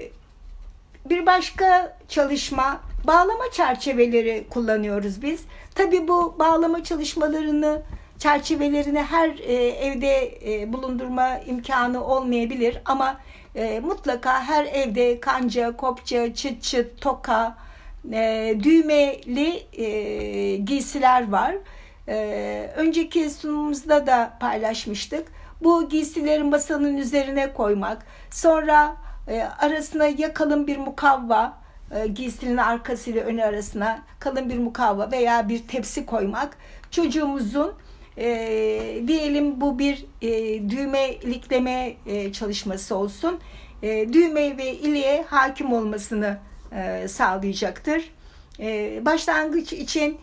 bir 1.05 1.25
başka 1.25 1.97
çalışma 2.07 2.81
bağlama 3.07 3.51
çerçeveleri 3.51 4.47
kullanıyoruz 4.49 5.21
biz. 5.21 5.43
Tabii 5.75 6.07
bu 6.07 6.35
bağlama 6.39 6.83
çalışmalarını 6.83 7.81
çerçevelerini 8.19 9.01
her 9.01 9.29
e, 9.29 9.53
evde 9.67 10.39
e, 10.45 10.73
bulundurma 10.73 11.39
imkanı 11.39 12.05
olmayabilir 12.05 12.81
ama 12.85 13.17
e, 13.55 13.79
mutlaka 13.79 14.43
her 14.43 14.65
evde 14.65 15.19
kanca, 15.19 15.77
kopça, 15.77 16.33
çıt 16.33 16.63
çıt, 16.63 17.01
toka, 17.01 17.57
e, 18.11 18.55
düğmeli 18.63 19.63
e, 19.73 20.55
giysiler 20.55 21.31
var. 21.31 21.55
E, 22.07 22.69
önceki 22.75 23.29
sunumumuzda 23.29 24.07
da 24.07 24.37
paylaşmıştık. 24.39 25.27
Bu 25.63 25.89
giysileri 25.89 26.43
masanın 26.43 26.97
üzerine 26.97 27.53
koymak, 27.53 28.05
sonra 28.31 28.95
e, 29.27 29.41
arasına 29.41 30.05
ya 30.05 30.33
kalın 30.33 30.67
bir 30.67 30.77
mukavva, 30.77 31.53
giysinin 32.13 32.57
arkasıyla 32.57 33.23
önü 33.23 33.43
arasına 33.43 33.99
kalın 34.19 34.49
bir 34.49 34.57
mukavva 34.57 35.11
veya 35.11 35.49
bir 35.49 35.67
tepsi 35.67 36.05
koymak 36.05 36.57
çocuğumuzun 36.91 37.73
e, 38.17 38.27
diyelim 39.07 39.61
bu 39.61 39.79
bir 39.79 40.05
e, 40.21 40.29
düğmelikleme 40.69 41.93
e, 42.05 42.33
çalışması 42.33 42.95
olsun. 42.95 43.39
E, 43.83 44.13
düğme 44.13 44.57
ve 44.57 44.73
iliğe 44.73 45.23
hakim 45.23 45.73
olmasını 45.73 46.37
e, 46.71 47.07
sağlayacaktır. 47.07 48.13
E, 48.59 49.01
başlangıç 49.05 49.73
için 49.73 50.17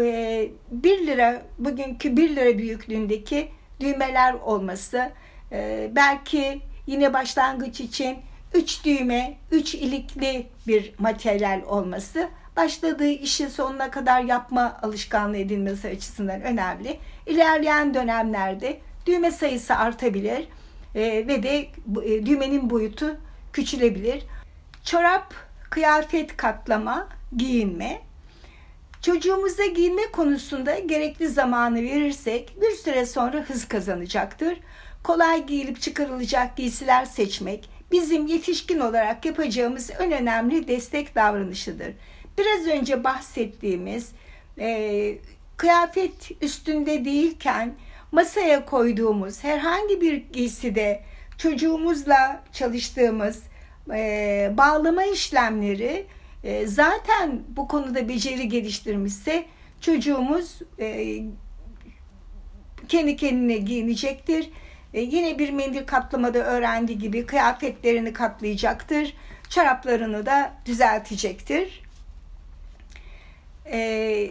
e, 0.00 0.48
1 0.70 1.06
lira 1.06 1.42
bugünkü 1.58 2.16
1 2.16 2.36
lira 2.36 2.58
büyüklüğündeki 2.58 3.48
düğmeler 3.80 4.34
olması 4.34 5.10
e, 5.52 5.90
belki 5.96 6.60
yine 6.86 7.12
başlangıç 7.12 7.80
için 7.80 8.16
3 8.54 8.84
düğme, 8.84 9.36
3 9.50 9.74
ilikli 9.74 10.46
bir 10.66 10.94
materyal 10.98 11.62
olması 11.66 12.28
başladığı 12.56 13.08
işi 13.08 13.50
sonuna 13.50 13.90
kadar 13.90 14.20
yapma 14.20 14.78
alışkanlığı 14.82 15.36
edilmesi 15.36 15.88
açısından 15.88 16.42
önemli. 16.42 16.98
İlerleyen 17.26 17.94
dönemlerde 17.94 18.80
düğme 19.06 19.30
sayısı 19.30 19.74
artabilir 19.74 20.48
e, 20.94 21.00
ve 21.02 21.42
de 21.42 21.68
e, 22.04 22.26
düğmenin 22.26 22.70
boyutu 22.70 23.16
küçülebilir. 23.52 24.22
Çorap, 24.84 25.34
kıyafet 25.70 26.36
katlama, 26.36 27.08
giyinme. 27.36 28.00
Çocuğumuza 29.02 29.66
giyinme 29.66 30.10
konusunda 30.12 30.78
gerekli 30.78 31.28
zamanı 31.28 31.82
verirsek 31.82 32.56
bir 32.60 32.70
süre 32.70 33.06
sonra 33.06 33.38
hız 33.38 33.68
kazanacaktır. 33.68 34.58
Kolay 35.02 35.46
giyilip 35.46 35.80
çıkarılacak 35.80 36.56
giysiler 36.56 37.04
seçmek 37.04 37.75
bizim 37.92 38.26
yetişkin 38.26 38.80
olarak 38.80 39.24
yapacağımız 39.24 39.90
en 40.00 40.12
önemli 40.12 40.68
destek 40.68 41.14
davranışıdır 41.14 41.92
biraz 42.38 42.66
önce 42.66 43.04
bahsettiğimiz 43.04 44.12
e, 44.58 45.18
kıyafet 45.56 46.42
üstünde 46.42 47.04
değilken 47.04 47.74
masaya 48.12 48.64
koyduğumuz 48.64 49.44
herhangi 49.44 50.00
bir 50.00 50.14
giyside 50.32 51.02
çocuğumuzla 51.38 52.42
çalıştığımız 52.52 53.42
e, 53.94 54.52
bağlama 54.56 55.04
işlemleri 55.04 56.06
e, 56.44 56.66
zaten 56.66 57.42
bu 57.48 57.68
konuda 57.68 58.08
beceri 58.08 58.48
geliştirmişse 58.48 59.44
çocuğumuz 59.80 60.58
e, 60.78 61.18
kendi 62.88 63.16
kendine 63.16 63.56
giyinecektir. 63.56 64.50
E, 64.96 65.00
yine 65.00 65.38
bir 65.38 65.50
mendil 65.50 65.86
katlamada 65.86 66.38
öğrendiği 66.38 66.98
gibi 66.98 67.26
kıyafetlerini 67.26 68.12
katlayacaktır. 68.12 69.14
Çoraplarını 69.50 70.26
da 70.26 70.52
düzeltecektir. 70.66 71.82
E, 73.66 74.30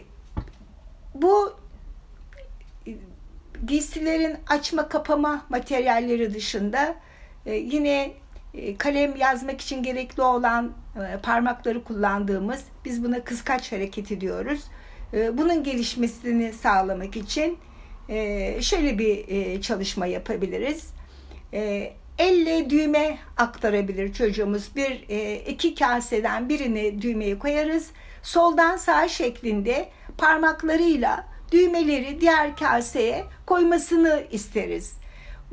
bu 1.15 1.53
giysilerin 3.67 4.38
açma 4.48 4.89
kapama 4.89 5.45
materyalleri 5.50 6.34
dışında 6.34 6.95
e, 7.45 7.55
yine 7.55 8.13
e, 8.53 8.77
kalem 8.77 9.15
yazmak 9.15 9.62
için 9.62 9.84
gerekli 9.84 10.22
olan 10.22 10.72
e, 10.95 11.17
parmakları 11.17 11.84
kullandığımız 11.84 12.63
biz 12.86 13.03
buna 13.03 13.24
kıskaç 13.24 13.72
hareketi 13.72 14.22
diyoruz. 14.22 14.63
E, 15.13 15.38
bunun 15.38 15.63
gelişmesini 15.63 16.53
sağlamak 16.53 17.17
için 17.17 17.57
e, 18.09 18.62
şöyle 18.62 19.00
bir 19.00 19.27
e, 19.27 19.62
çalışma 19.62 20.05
yapabiliriz. 20.05 20.89
E, 21.53 21.93
elle 22.17 22.69
düğme 22.69 23.17
aktarabilir 23.38 24.13
çocuğumuz. 24.13 24.75
Bir 24.75 25.05
e, 25.09 25.35
iki 25.35 25.75
kaseden 25.75 26.50
birini 26.50 27.01
düğmeyi 27.01 27.39
koyarız. 27.39 27.89
Soldan 28.24 28.77
sağ 28.77 29.07
şeklinde 29.07 29.89
parmaklarıyla 30.17 31.27
düğmeleri 31.51 32.21
diğer 32.21 32.55
kaseye 32.55 33.25
koymasını 33.45 34.24
isteriz. 34.31 34.93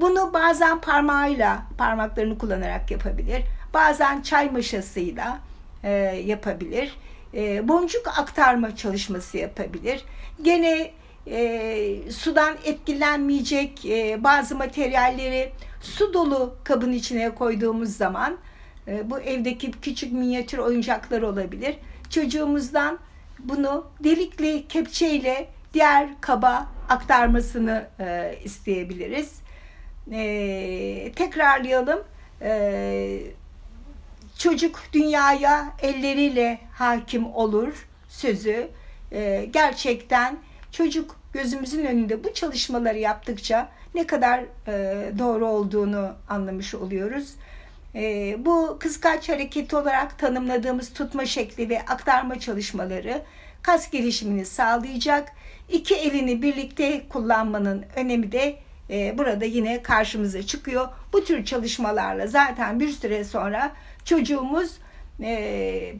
Bunu 0.00 0.32
bazen 0.34 0.80
parmağıyla, 0.80 1.62
parmaklarını 1.78 2.38
kullanarak 2.38 2.90
yapabilir. 2.90 3.42
Bazen 3.74 4.22
çay 4.22 4.50
maşasıyla 4.50 5.38
e, 5.84 5.90
yapabilir. 6.26 6.96
E, 7.34 7.68
boncuk 7.68 8.08
aktarma 8.18 8.76
çalışması 8.76 9.38
yapabilir. 9.38 10.04
Gene 10.42 10.90
e, 11.26 12.10
sudan 12.10 12.56
etkilenmeyecek 12.64 13.86
e, 13.86 14.24
bazı 14.24 14.56
materyalleri 14.56 15.52
su 15.80 16.14
dolu 16.14 16.56
kabın 16.64 16.92
içine 16.92 17.34
koyduğumuz 17.34 17.96
zaman 17.96 18.38
e, 18.88 19.10
bu 19.10 19.20
evdeki 19.20 19.70
küçük 19.70 20.12
minyatür 20.12 20.58
oyuncaklar 20.58 21.22
olabilir. 21.22 21.76
Çocuğumuzdan 22.10 22.98
bunu 23.38 23.86
delikli 24.04 24.68
kepçeyle 24.68 25.48
diğer 25.74 26.08
kaba 26.20 26.66
aktarmasını 26.88 27.86
e, 28.00 28.38
isteyebiliriz. 28.44 29.40
E, 30.12 31.12
tekrarlayalım. 31.16 32.04
E, 32.42 33.20
çocuk 34.38 34.80
dünyaya 34.92 35.72
elleriyle 35.82 36.58
hakim 36.72 37.34
olur 37.34 37.88
sözü. 38.08 38.68
E, 39.12 39.48
gerçekten 39.50 40.38
çocuk 40.72 41.16
gözümüzün 41.32 41.84
önünde 41.84 42.24
bu 42.24 42.34
çalışmaları 42.34 42.98
yaptıkça 42.98 43.68
ne 43.94 44.06
kadar 44.06 44.40
e, 44.68 45.12
doğru 45.18 45.46
olduğunu 45.46 46.12
anlamış 46.28 46.74
oluyoruz. 46.74 47.34
E, 47.94 48.36
bu 48.44 48.76
kıskaç 48.80 49.28
hareketi 49.28 49.76
olarak 49.76 50.18
tanımladığımız 50.18 50.92
tutma 50.92 51.26
şekli 51.26 51.68
ve 51.68 51.82
aktarma 51.82 52.40
çalışmaları 52.40 53.22
kas 53.62 53.90
gelişimini 53.90 54.46
sağlayacak. 54.46 55.32
İki 55.68 55.94
elini 55.94 56.42
birlikte 56.42 57.08
kullanmanın 57.08 57.84
önemi 57.96 58.32
de 58.32 58.56
e, 58.90 59.18
burada 59.18 59.44
yine 59.44 59.82
karşımıza 59.82 60.42
çıkıyor. 60.42 60.88
Bu 61.12 61.24
tür 61.24 61.44
çalışmalarla 61.44 62.26
zaten 62.26 62.80
bir 62.80 62.88
süre 62.88 63.24
sonra 63.24 63.72
çocuğumuz 64.04 64.78
e, 65.22 65.94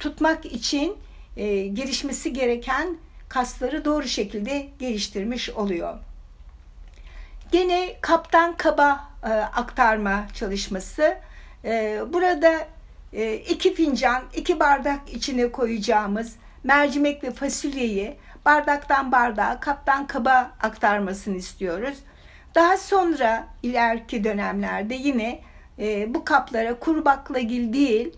tutmak 0.00 0.46
için 0.46 0.96
e, 1.36 1.66
gelişmesi 1.66 2.32
gereken 2.32 2.96
kasları 3.28 3.84
doğru 3.84 4.08
şekilde 4.08 4.68
geliştirmiş 4.78 5.50
oluyor. 5.50 5.98
Gene 7.52 7.94
kaptan 8.00 8.56
kaba 8.56 9.08
e, 9.24 9.28
aktarma 9.32 10.26
çalışması. 10.34 11.16
E, 11.64 12.00
burada 12.12 12.66
e, 13.12 13.34
iki 13.34 13.74
fincan, 13.74 14.22
iki 14.34 14.60
bardak 14.60 15.00
içine 15.12 15.52
koyacağımız 15.52 16.36
mercimek 16.64 17.24
ve 17.24 17.30
fasulyeyi 17.30 18.16
bardaktan 18.44 19.12
bardağa, 19.12 19.60
kaptan 19.60 20.06
kaba 20.06 20.50
aktarmasını 20.62 21.36
istiyoruz. 21.36 21.98
Daha 22.54 22.76
sonra 22.76 23.46
ileriki 23.62 24.24
dönemlerde 24.24 24.94
yine 24.94 25.40
e, 25.78 26.14
bu 26.14 26.24
kaplara 26.24 26.78
kuru 26.78 27.04
baklagil 27.04 27.72
değil, 27.72 28.16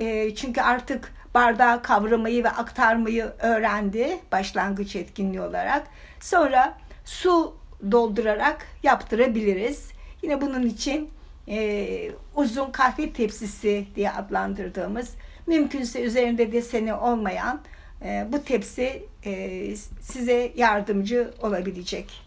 e, 0.00 0.34
çünkü 0.34 0.60
artık 0.60 1.12
bardağı 1.36 1.82
kavramayı 1.82 2.44
ve 2.44 2.50
aktarmayı 2.50 3.32
öğrendi 3.38 4.18
başlangıç 4.32 4.96
etkinliği 4.96 5.40
olarak. 5.40 5.86
Sonra 6.20 6.78
su 7.04 7.56
doldurarak 7.92 8.66
yaptırabiliriz. 8.82 9.90
Yine 10.22 10.40
bunun 10.40 10.62
için 10.62 11.10
e, 11.48 12.10
uzun 12.34 12.70
kahve 12.70 13.12
tepsisi 13.12 13.86
diye 13.94 14.10
adlandırdığımız 14.10 15.14
mümkünse 15.46 16.02
üzerinde 16.02 16.52
deseni 16.52 16.94
olmayan 16.94 17.60
e, 18.04 18.26
bu 18.32 18.44
tepsi 18.44 19.04
e, 19.24 19.76
size 20.00 20.52
yardımcı 20.56 21.30
olabilecek. 21.42 22.22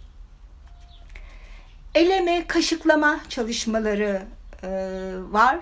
Eleme 1.96 2.48
kaşıklama 2.48 3.20
çalışmaları 3.30 4.22
e, 4.64 4.70
var. 5.32 5.60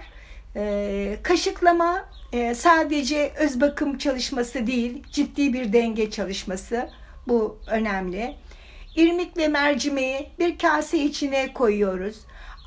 E, 0.56 1.18
kaşıklama 1.24 2.06
e, 2.34 2.56
sadece 2.56 3.34
öz 3.38 3.62
bakım 3.62 3.98
çalışması 3.98 4.68
değil, 4.68 5.04
ciddi 5.12 5.54
bir 5.54 5.74
denge 5.74 6.12
çalışması. 6.12 6.90
Bu 7.28 7.58
önemli. 7.68 8.36
İrmik 8.96 9.38
ve 9.38 9.48
mercimeği 9.48 10.30
bir 10.40 10.58
kase 10.58 10.98
içine 10.98 11.54
koyuyoruz. 11.54 12.18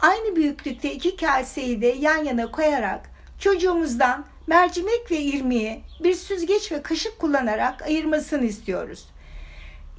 Aynı 0.03 0.37
büyüklükte 0.37 0.93
iki 0.93 1.17
kaseyi 1.17 1.83
de 1.83 1.87
yan 1.87 2.25
yana 2.25 2.51
koyarak 2.51 3.11
çocuğumuzdan 3.39 4.25
mercimek 4.47 5.11
ve 5.11 5.19
irmiği 5.19 5.81
bir 6.03 6.15
süzgeç 6.15 6.73
ve 6.73 6.83
kaşık 6.83 7.19
kullanarak 7.19 7.83
ayırmasını 7.83 8.45
istiyoruz. 8.45 9.09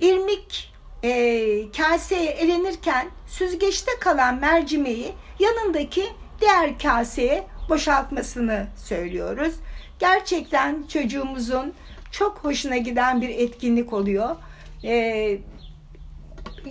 İrmik 0.02 0.74
e, 1.04 1.72
kaseye 1.78 2.32
elenirken 2.32 3.08
süzgeçte 3.28 3.92
kalan 4.00 4.36
mercimeği 4.36 5.12
yanındaki 5.40 6.06
diğer 6.42 6.80
kaseye 6.80 7.44
boşaltmasını 7.70 8.68
söylüyoruz. 8.76 9.54
Gerçekten 10.00 10.84
çocuğumuzun 10.88 11.74
çok 12.12 12.38
hoşuna 12.38 12.78
giden 12.78 13.22
bir 13.22 13.30
etkinlik 13.30 13.94
oluyor. 13.94 14.36
E, 14.84 15.38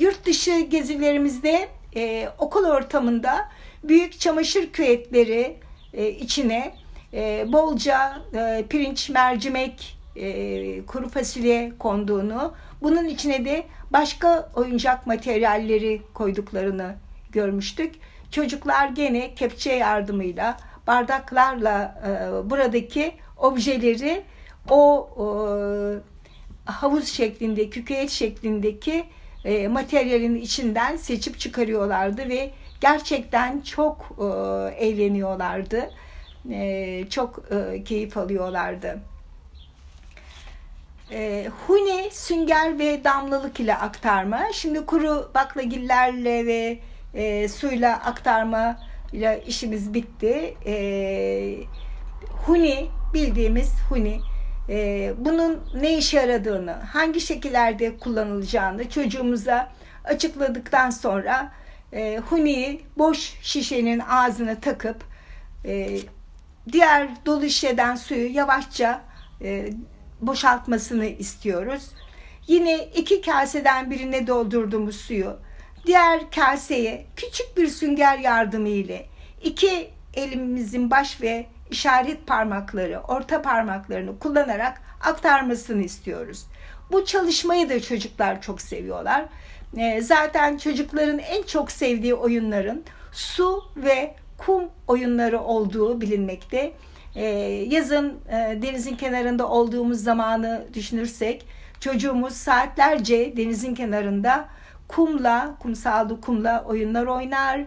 yurt 0.01 0.27
dışı 0.27 0.61
gezilerimizde 0.61 1.69
e, 1.97 2.29
okul 2.39 2.65
ortamında 2.65 3.49
büyük 3.85 4.21
çamaşır 4.21 4.73
küvetleri 4.73 5.57
e, 5.93 6.09
içine 6.09 6.75
e, 7.15 7.53
bolca 7.53 8.23
e, 8.35 8.65
pirinç, 8.69 9.11
mercimek, 9.11 9.99
e, 10.17 10.87
kuru 10.87 11.09
fasulye 11.09 11.73
konduğunu, 11.79 12.55
bunun 12.83 13.05
içine 13.05 13.45
de 13.45 13.65
başka 13.91 14.51
oyuncak 14.55 15.07
materyalleri 15.07 16.03
koyduklarını 16.15 16.95
görmüştük. 17.33 17.95
Çocuklar 18.31 18.89
gene 18.89 19.35
kepçe 19.35 19.73
yardımıyla, 19.73 20.57
bardaklarla 20.91 21.95
e, 22.07 22.51
buradaki 22.51 23.15
objeleri 23.37 24.23
o 24.71 25.09
e, 25.17 25.25
havuz 26.71 27.09
şeklinde, 27.09 27.71
küket 27.71 28.11
şeklindeki 28.11 29.05
e, 29.45 29.69
materyalin 29.69 30.35
içinden 30.35 30.97
seçip 30.97 31.39
çıkarıyorlardı 31.39 32.29
ve 32.29 32.51
gerçekten 32.81 33.61
çok 33.61 34.11
e, 34.19 34.25
eğleniyorlardı. 34.87 35.91
E, 36.51 37.05
çok 37.11 37.45
e, 37.53 37.85
keyif 37.85 38.17
alıyorlardı. 38.17 38.99
E, 41.13 41.49
huni, 41.67 42.11
sünger 42.13 42.79
ve 42.79 43.05
damlalık 43.05 43.61
ile 43.61 43.77
aktarma. 43.77 44.41
Şimdi 44.53 44.87
kuru 44.87 45.31
baklagillerle 45.35 46.47
ve 46.47 46.79
e, 47.15 47.49
suyla 47.49 47.93
aktarma 47.93 48.90
ile 49.13 49.45
işimiz 49.47 49.95
bitti. 49.95 50.55
E, 50.67 51.57
huni 52.47 52.91
bildiğimiz 53.15 53.73
huni 53.89 54.21
e, 54.69 55.13
bunun 55.19 55.61
ne 55.75 55.99
işe 55.99 56.17
yaradığını, 56.17 56.73
hangi 56.73 57.21
şekillerde 57.21 57.97
kullanılacağını 57.99 58.91
çocuğumuza 58.91 59.73
açıkladıktan 60.05 60.91
sonra 60.91 61.53
e, 61.93 62.21
huniyi 62.31 62.81
boş 62.99 63.35
şişenin 63.43 63.99
ağzına 63.99 64.61
takıp 64.61 65.05
e, 65.65 65.99
diğer 66.73 67.27
dolu 67.27 67.49
şişeden 67.49 67.97
suyu 67.97 68.35
yavaşça 68.35 69.03
e, 69.43 69.71
boşaltmasını 70.21 71.07
istiyoruz. 71.07 71.91
Yine 72.47 72.85
iki 72.85 73.23
kaseden 73.23 73.91
birine 73.91 74.27
doldurduğumuz 74.27 74.97
suyu 74.97 75.37
diğer 75.87 76.31
kaseye 76.31 77.07
küçük 77.17 77.57
bir 77.57 77.69
sünger 77.69 78.19
yardımı 78.19 78.69
ile 78.69 79.07
iki 79.43 79.91
elimizin 80.15 80.91
baş 80.91 81.23
ve 81.23 81.47
işaret 81.71 82.27
parmakları, 82.27 83.01
orta 83.09 83.43
parmaklarını 83.43 84.19
kullanarak 84.19 84.83
aktarmasını 85.01 85.83
istiyoruz. 85.83 86.47
Bu 86.93 87.05
çalışmayı 87.05 87.69
da 87.71 87.83
çocuklar 87.83 88.43
çok 88.43 88.61
seviyorlar. 88.61 89.25
Ee, 89.77 90.01
zaten 90.01 90.57
çocukların 90.57 91.19
en 91.19 91.43
çok 91.43 91.73
sevdiği 91.73 92.15
oyunların 92.15 92.85
su 93.13 93.65
ve 93.77 94.15
kum 94.39 94.65
oyunları 94.87 95.41
olduğu 95.41 96.01
bilinmekte. 96.01 96.73
Ee, 97.15 97.25
yazın 97.69 98.19
e, 98.29 98.63
denizin 98.63 98.97
kenarında 98.97 99.49
olduğumuz 99.49 100.03
zamanı 100.03 100.67
düşünürsek 100.75 101.47
çocuğumuz 101.81 102.33
saatlerce 102.33 103.37
denizin 103.37 103.75
kenarında 103.75 104.49
kumla, 104.91 105.57
kumsalda 105.59 106.21
kumla 106.21 106.65
oyunlar 106.65 107.07
oynar, 107.07 107.61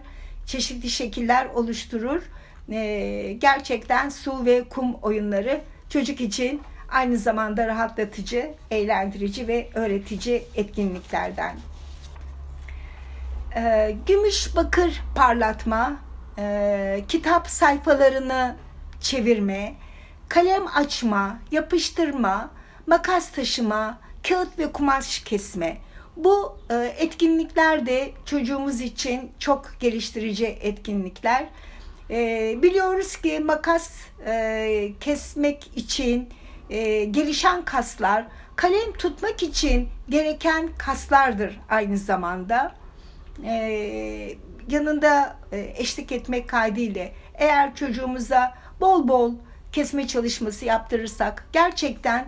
çeşitli 0.46 0.90
şekiller 0.90 1.46
oluşturur 1.46 2.22
e, 2.70 3.32
gerçekten 3.32 4.08
su 4.08 4.44
ve 4.44 4.64
kum 4.68 4.94
oyunları 4.94 5.60
çocuk 5.88 6.20
için 6.20 6.62
aynı 6.90 7.18
zamanda 7.18 7.66
rahatlatıcı, 7.66 8.50
eğlendirici 8.70 9.48
ve 9.48 9.68
öğretici 9.74 10.42
etkinliklerden. 10.54 11.56
e, 13.56 13.96
gümüş 14.06 14.56
bakır 14.56 15.02
parlatma, 15.14 15.96
e, 16.38 17.04
kitap 17.08 17.48
sayfalarını 17.50 18.56
çevirme, 19.00 19.74
kalem 20.28 20.66
açma, 20.74 21.38
yapıştırma, 21.50 22.50
makas 22.86 23.32
taşıma, 23.32 23.98
kağıt 24.28 24.58
ve 24.58 24.72
kumaş 24.72 25.18
kesme. 25.18 25.76
Bu 26.16 26.58
e, 26.70 26.74
etkinlikler 26.98 27.86
de 27.86 28.10
çocuğumuz 28.24 28.80
için 28.80 29.30
çok 29.38 29.70
geliştirici 29.80 30.46
etkinlikler. 30.46 31.46
E, 32.10 32.54
biliyoruz 32.62 33.16
ki 33.16 33.40
makas 33.40 33.90
e, 34.26 34.92
kesmek 35.00 35.70
için 35.76 36.28
gelişen 37.10 37.64
kaslar, 37.64 38.26
kalem 38.56 38.92
tutmak 38.92 39.42
için 39.42 39.88
gereken 40.08 40.68
kaslardır 40.78 41.60
aynı 41.68 41.98
zamanda. 41.98 42.74
Yanında 44.68 45.36
eşlik 45.52 46.12
etmek 46.12 46.48
kaydıyla 46.48 47.08
eğer 47.34 47.74
çocuğumuza 47.74 48.54
bol 48.80 49.08
bol 49.08 49.34
kesme 49.72 50.06
çalışması 50.06 50.64
yaptırırsak 50.64 51.48
gerçekten 51.52 52.26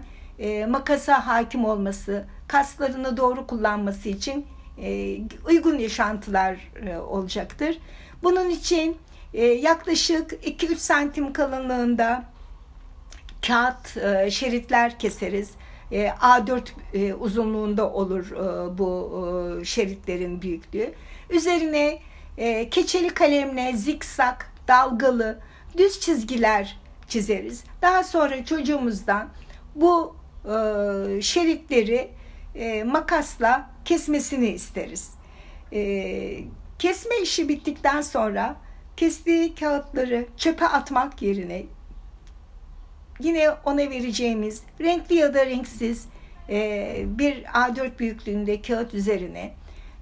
makasa 0.68 1.26
hakim 1.26 1.64
olması, 1.64 2.26
kaslarını 2.48 3.16
doğru 3.16 3.46
kullanması 3.46 4.08
için 4.08 4.46
e, 4.82 5.18
uygun 5.48 5.78
yaşantılar 5.78 6.72
e, 6.86 6.96
olacaktır. 6.96 7.78
Bunun 8.22 8.50
için 8.50 8.96
e, 9.34 9.44
yaklaşık 9.44 10.32
2-3 10.32 10.76
santim 10.76 11.32
kalınlığında 11.32 12.24
kağıt 13.46 13.88
şeritler 14.32 14.98
keseriz. 14.98 15.50
E, 15.92 16.06
A4 16.06 16.62
e, 16.94 17.14
uzunluğunda 17.14 17.92
olur 17.92 18.30
bu 18.78 19.62
şeritlerin 19.64 20.42
büyüklüğü. 20.42 20.94
Üzerine 21.30 21.98
keçeli 22.70 23.08
kalemle 23.08 23.76
zikzak, 23.76 24.52
dalgalı, 24.68 25.38
düz 25.78 26.00
çizgiler 26.00 26.78
çizeriz. 27.08 27.64
Daha 27.82 28.04
sonra 28.04 28.44
çocuğumuzdan 28.44 29.28
bu 29.74 30.16
e, 30.44 31.22
şeritleri 31.22 32.10
e, 32.58 32.84
makasla 32.84 33.70
kesmesini 33.84 34.48
isteriz. 34.48 35.10
E, 35.72 36.44
kesme 36.78 37.18
işi 37.22 37.48
bittikten 37.48 38.00
sonra 38.00 38.56
kestiği 38.96 39.54
kağıtları 39.54 40.26
çöpe 40.36 40.66
atmak 40.66 41.22
yerine 41.22 41.62
yine 43.20 43.50
ona 43.50 43.90
vereceğimiz 43.90 44.62
renkli 44.80 45.14
ya 45.14 45.34
da 45.34 45.46
renksiz 45.46 46.06
e, 46.48 47.04
bir 47.06 47.42
A4 47.42 47.98
büyüklüğünde 47.98 48.62
kağıt 48.62 48.94
üzerine 48.94 49.54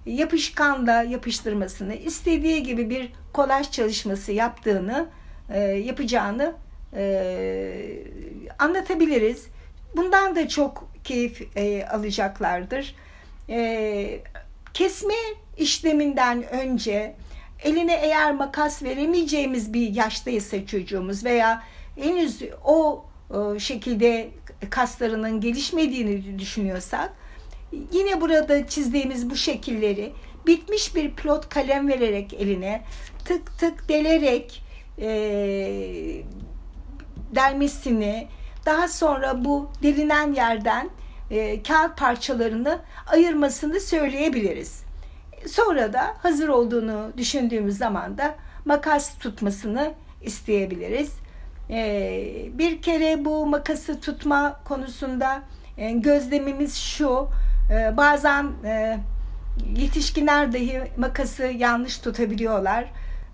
yapışkanla 0.06 1.02
yapıştırmasını, 1.02 1.94
istediği 1.94 2.62
gibi 2.62 2.90
bir 2.90 3.12
kolaj 3.32 3.70
çalışması 3.70 4.32
yaptığını, 4.32 5.06
e, 5.50 5.60
yapacağını 5.60 6.54
e, 6.94 7.96
anlatabiliriz. 8.58 9.46
Bundan 9.96 10.36
da 10.36 10.48
çok 10.48 10.88
keyif 11.04 11.56
e, 11.56 11.86
alacaklardır. 11.86 12.94
E, 13.48 14.20
kesme 14.74 15.14
işleminden 15.56 16.48
önce 16.48 17.16
eline 17.62 17.94
eğer 17.94 18.34
makas 18.34 18.82
veremeyeceğimiz 18.82 19.72
bir 19.72 19.94
yaştaysa 19.94 20.66
çocuğumuz 20.66 21.24
veya 21.24 21.62
henüz 21.96 22.42
o 22.64 23.04
e, 23.30 23.58
şekilde 23.58 24.30
kaslarının 24.70 25.40
gelişmediğini 25.40 26.38
düşünüyorsak 26.38 27.12
yine 27.92 28.20
burada 28.20 28.66
çizdiğimiz 28.66 29.30
bu 29.30 29.36
şekilleri 29.36 30.12
bitmiş 30.46 30.94
bir 30.94 31.14
pilot 31.14 31.48
kalem 31.48 31.88
vererek 31.88 32.34
eline 32.34 32.82
tık 33.24 33.58
tık 33.58 33.88
delerek 33.88 34.62
e, 34.98 35.08
delmesini 37.34 38.28
daha 38.66 38.88
sonra 38.88 39.44
bu 39.44 39.70
delinen 39.82 40.32
yerden 40.32 40.90
e, 41.30 41.62
kağıt 41.62 41.96
parçalarını 41.98 42.78
ayırmasını 43.06 43.80
söyleyebiliriz. 43.80 44.84
Sonra 45.46 45.92
da 45.92 46.14
hazır 46.22 46.48
olduğunu 46.48 47.12
düşündüğümüz 47.16 47.78
zaman 47.78 48.18
da 48.18 48.34
makas 48.64 49.18
tutmasını 49.18 49.92
isteyebiliriz. 50.22 51.12
E, 51.70 52.48
bir 52.52 52.82
kere 52.82 53.24
bu 53.24 53.46
makası 53.46 54.00
tutma 54.00 54.60
konusunda 54.64 55.42
e, 55.78 55.90
gözlemimiz 55.90 56.76
şu. 56.76 57.28
E, 57.70 57.96
bazen 57.96 58.46
e, 58.64 58.98
yetişkinler 59.76 60.52
dahi 60.52 60.82
makası 60.96 61.44
yanlış 61.44 61.98
tutabiliyorlar. 61.98 62.84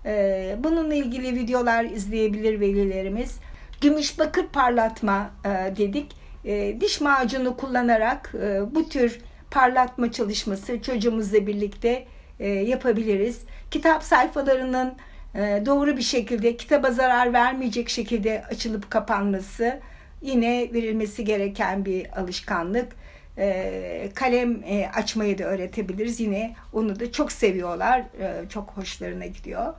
E, 0.05 0.55
bununla 0.59 0.93
ilgili 0.93 1.35
videolar 1.35 1.83
izleyebilir 1.83 2.59
velilerimiz. 2.59 3.39
Gümüş 3.81 4.19
bakır 4.19 4.47
parlatma 4.47 5.31
e, 5.45 5.49
dedik. 5.77 6.15
E, 6.45 6.81
diş 6.81 7.01
macunu 7.01 7.57
kullanarak 7.57 8.33
e, 8.43 8.75
bu 8.75 8.89
tür 8.89 9.19
parlatma 9.51 10.11
çalışması 10.11 10.81
çocuğumuzla 10.81 11.47
birlikte 11.47 12.07
e, 12.39 12.47
yapabiliriz. 12.47 13.41
Kitap 13.71 14.03
sayfalarının 14.03 14.93
e, 15.35 15.63
doğru 15.65 15.97
bir 15.97 16.01
şekilde 16.01 16.57
kitaba 16.57 16.91
zarar 16.91 17.33
vermeyecek 17.33 17.89
şekilde 17.89 18.43
açılıp 18.49 18.91
kapanması 18.91 19.79
yine 20.21 20.69
verilmesi 20.73 21.25
gereken 21.25 21.85
bir 21.85 22.19
alışkanlık. 22.19 22.95
E, 23.37 24.09
kalem 24.15 24.63
e, 24.63 24.89
açmayı 24.95 25.37
da 25.37 25.43
öğretebiliriz. 25.43 26.19
Yine 26.19 26.55
onu 26.73 26.99
da 26.99 27.11
çok 27.11 27.31
seviyorlar. 27.31 27.99
E, 27.99 28.49
çok 28.49 28.69
hoşlarına 28.69 29.25
gidiyor. 29.25 29.73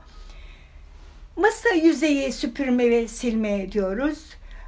Masa 1.35 1.69
yüzeyi 1.69 2.33
süpürme 2.33 2.89
ve 2.89 3.07
silme 3.07 3.71
diyoruz. 3.71 4.25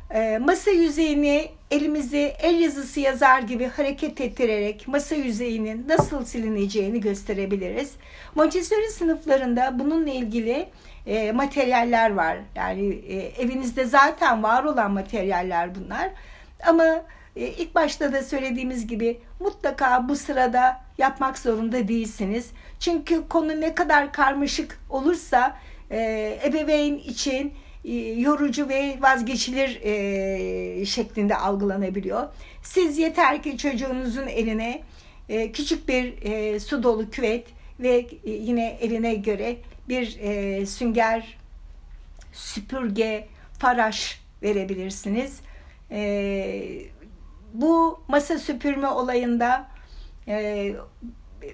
E, 0.10 0.38
masa 0.38 0.72
yüzeyini 0.72 1.52
elimizi 1.72 2.34
el 2.40 2.60
yazısı 2.60 3.00
yazar 3.00 3.40
gibi 3.40 3.66
hareket 3.68 4.22
ettirerek 4.22 4.88
masa 4.88 5.16
yüzeyinin 5.16 5.88
nasıl 5.88 6.26
silineceğini 6.26 7.02
gösterebiliriz. 7.02 7.94
Montessori 8.36 8.92
sınıflarında 8.92 9.80
bununla 9.80 10.10
ilgili 10.10 10.70
e, 11.06 11.32
materyaller 11.32 12.14
var. 12.14 12.38
Yani 12.56 12.96
e, 12.96 13.16
evinizde 13.18 13.86
zaten 13.86 14.44
var 14.44 14.64
olan 14.64 14.92
materyaller 14.92 15.76
bunlar. 15.76 16.10
Ama 16.68 16.86
e, 17.36 17.48
ilk 17.48 17.76
başta 17.76 18.14
da 18.14 18.24
söylediğimiz 18.24 18.88
gibi 18.88 19.20
mutlaka 19.40 20.10
bu 20.10 20.16
sırada 20.16 20.82
yapmak 20.98 21.38
zorunda 21.40 21.88
değilsiniz. 21.88 22.52
Çünkü 22.80 23.28
konu 23.28 23.62
ne 23.62 23.76
kadar 23.76 24.14
karmaşık 24.14 24.80
olursa 24.90 25.58
e, 25.92 26.40
ebeveyn 26.46 26.98
için 26.98 27.54
e, 27.86 27.94
yorucu 27.98 28.70
ve 28.70 28.98
vazgeçilir 29.02 29.82
e, 29.84 30.86
şeklinde 30.86 31.36
algılanabiliyor. 31.36 32.28
Siz 32.64 32.98
yeter 32.98 33.44
ki 33.44 33.58
çocuğunuzun 33.58 34.28
eline 34.28 34.82
küçük 35.54 35.88
bir 35.88 36.14
su 36.60 36.84
dolu 36.84 37.10
küvet 37.10 37.48
ve 37.80 38.08
yine 38.24 38.78
eline 38.82 39.16
göre 39.16 39.58
bir 39.90 40.06
sünger, 40.66 41.38
süpürge, 42.34 43.28
faraş 43.60 44.22
verebilirsiniz. 44.44 45.40
Bu 47.54 48.00
masa 48.08 48.40
süpürme 48.40 48.88
olayında 48.88 49.68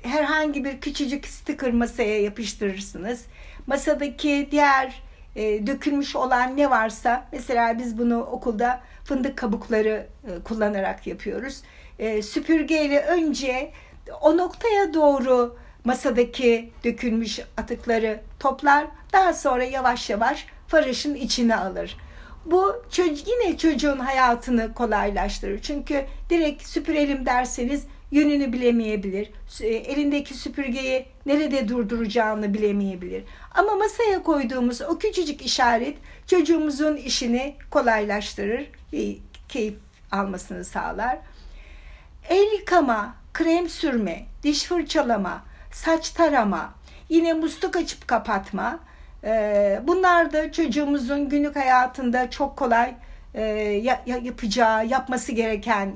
herhangi 0.04 0.66
bir 0.66 0.82
küçücük 0.82 1.28
sticker 1.28 1.74
masaya 1.74 2.22
yapıştırırsınız. 2.22 3.26
Masadaki 3.68 4.48
diğer 4.52 5.02
e, 5.36 5.68
dökülmüş 5.68 6.16
olan 6.16 6.58
ne 6.58 6.70
varsa 6.70 7.28
mesela 7.32 7.80
biz 7.80 7.98
bunu 7.98 8.22
okulda 8.22 8.82
fındık 9.04 9.38
kabukları 9.38 10.08
e, 10.24 10.44
kullanarak 10.44 11.08
yapıyoruz. 11.08 11.62
E, 12.00 12.22
süpürgeyle 12.22 13.02
önce 13.02 13.72
o 14.22 14.38
noktaya 14.38 14.94
doğru 14.94 15.58
masadaki 15.84 16.70
dökülmüş 16.84 17.40
atıkları 17.58 18.20
toplar. 18.40 18.86
Daha 19.14 19.34
sonra 19.34 19.64
yavaş 19.64 20.10
yavaş 20.10 20.46
faraşın 20.68 21.16
içine 21.16 21.56
alır. 21.56 21.98
Bu 22.46 22.84
yine 22.98 23.58
çocuğun 23.58 24.00
hayatını 24.00 24.74
kolaylaştırır. 24.74 25.62
Çünkü 25.62 26.06
direkt 26.30 26.64
süpürelim 26.68 27.26
derseniz 27.26 27.86
yönünü 28.12 28.54
bilemeyebilir. 28.54 29.32
Elindeki 29.62 30.34
süpürgeyi 30.34 31.06
nerede 31.26 31.68
durduracağını 31.68 32.54
bilemeyebilir. 32.54 33.24
Ama 33.56 33.76
masaya 33.76 34.24
koyduğumuz 34.24 34.82
o 34.82 34.98
küçücük 34.98 35.42
işaret 35.42 35.98
çocuğumuzun 36.28 36.96
işini 36.96 37.56
kolaylaştırır 37.72 38.72
ve 38.94 39.16
keyif 39.50 39.76
almasını 40.12 40.66
sağlar. 40.66 41.18
El 42.30 42.54
yıkama, 42.54 43.16
krem 43.34 43.70
sürme, 43.70 44.26
diş 44.44 44.64
fırçalama, 44.64 45.44
saç 45.72 46.10
tarama, 46.10 46.74
yine 47.10 47.34
musluk 47.34 47.76
açıp 47.76 48.08
kapatma. 48.08 48.80
E, 49.24 49.82
bunlar 49.84 50.34
da 50.34 50.52
çocuğumuzun 50.52 51.30
günlük 51.30 51.56
hayatında 51.56 52.30
çok 52.30 52.58
kolay 52.58 52.94
e, 53.34 53.44
yapacağı, 54.06 54.86
yapması 54.86 55.32
gereken 55.32 55.94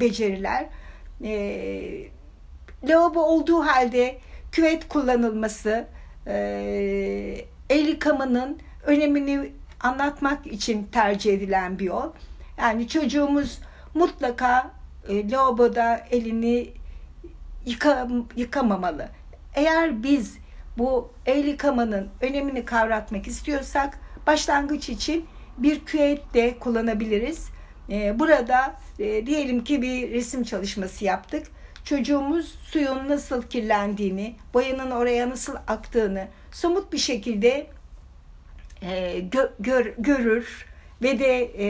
beceriler 0.00 0.66
e, 1.24 2.12
lavabo 2.88 3.20
olduğu 3.20 3.66
halde 3.66 4.18
küvet 4.52 4.88
kullanılması, 4.88 5.86
e, 6.26 7.44
el 7.70 7.88
yıkamanın 7.88 8.58
önemini 8.82 9.52
anlatmak 9.80 10.46
için 10.46 10.84
tercih 10.92 11.34
edilen 11.34 11.78
bir 11.78 11.84
yol. 11.84 12.12
Yani 12.58 12.88
çocuğumuz 12.88 13.58
mutlaka 13.94 14.70
e, 15.08 15.30
lavaboda 15.30 16.06
elini 16.10 16.68
yıka, 17.66 18.08
yıkamamalı. 18.36 19.08
Eğer 19.54 20.02
biz 20.02 20.38
bu 20.78 21.12
el 21.26 21.44
yıkamanın 21.44 22.08
önemini 22.20 22.64
kavratmak 22.64 23.26
istiyorsak 23.26 23.98
başlangıç 24.26 24.88
için 24.88 25.26
bir 25.58 25.84
küvet 25.84 26.34
de 26.34 26.58
kullanabiliriz. 26.58 27.48
E, 27.90 28.18
burada 28.18 28.74
e, 28.98 29.26
diyelim 29.26 29.64
ki 29.64 29.82
bir 29.82 30.10
resim 30.10 30.44
çalışması 30.44 31.04
yaptık. 31.04 31.46
Çocuğumuz 31.84 32.58
suyun 32.64 33.08
nasıl 33.08 33.42
kirlendiğini, 33.42 34.34
boyanın 34.54 34.90
oraya 34.90 35.30
nasıl 35.30 35.54
aktığını 35.68 36.28
somut 36.52 36.92
bir 36.92 36.98
şekilde 36.98 37.66
e, 38.82 39.20
gö, 39.20 39.50
gör, 39.60 39.94
görür 39.98 40.66
ve 41.02 41.18
de 41.18 41.50
e, 41.58 41.66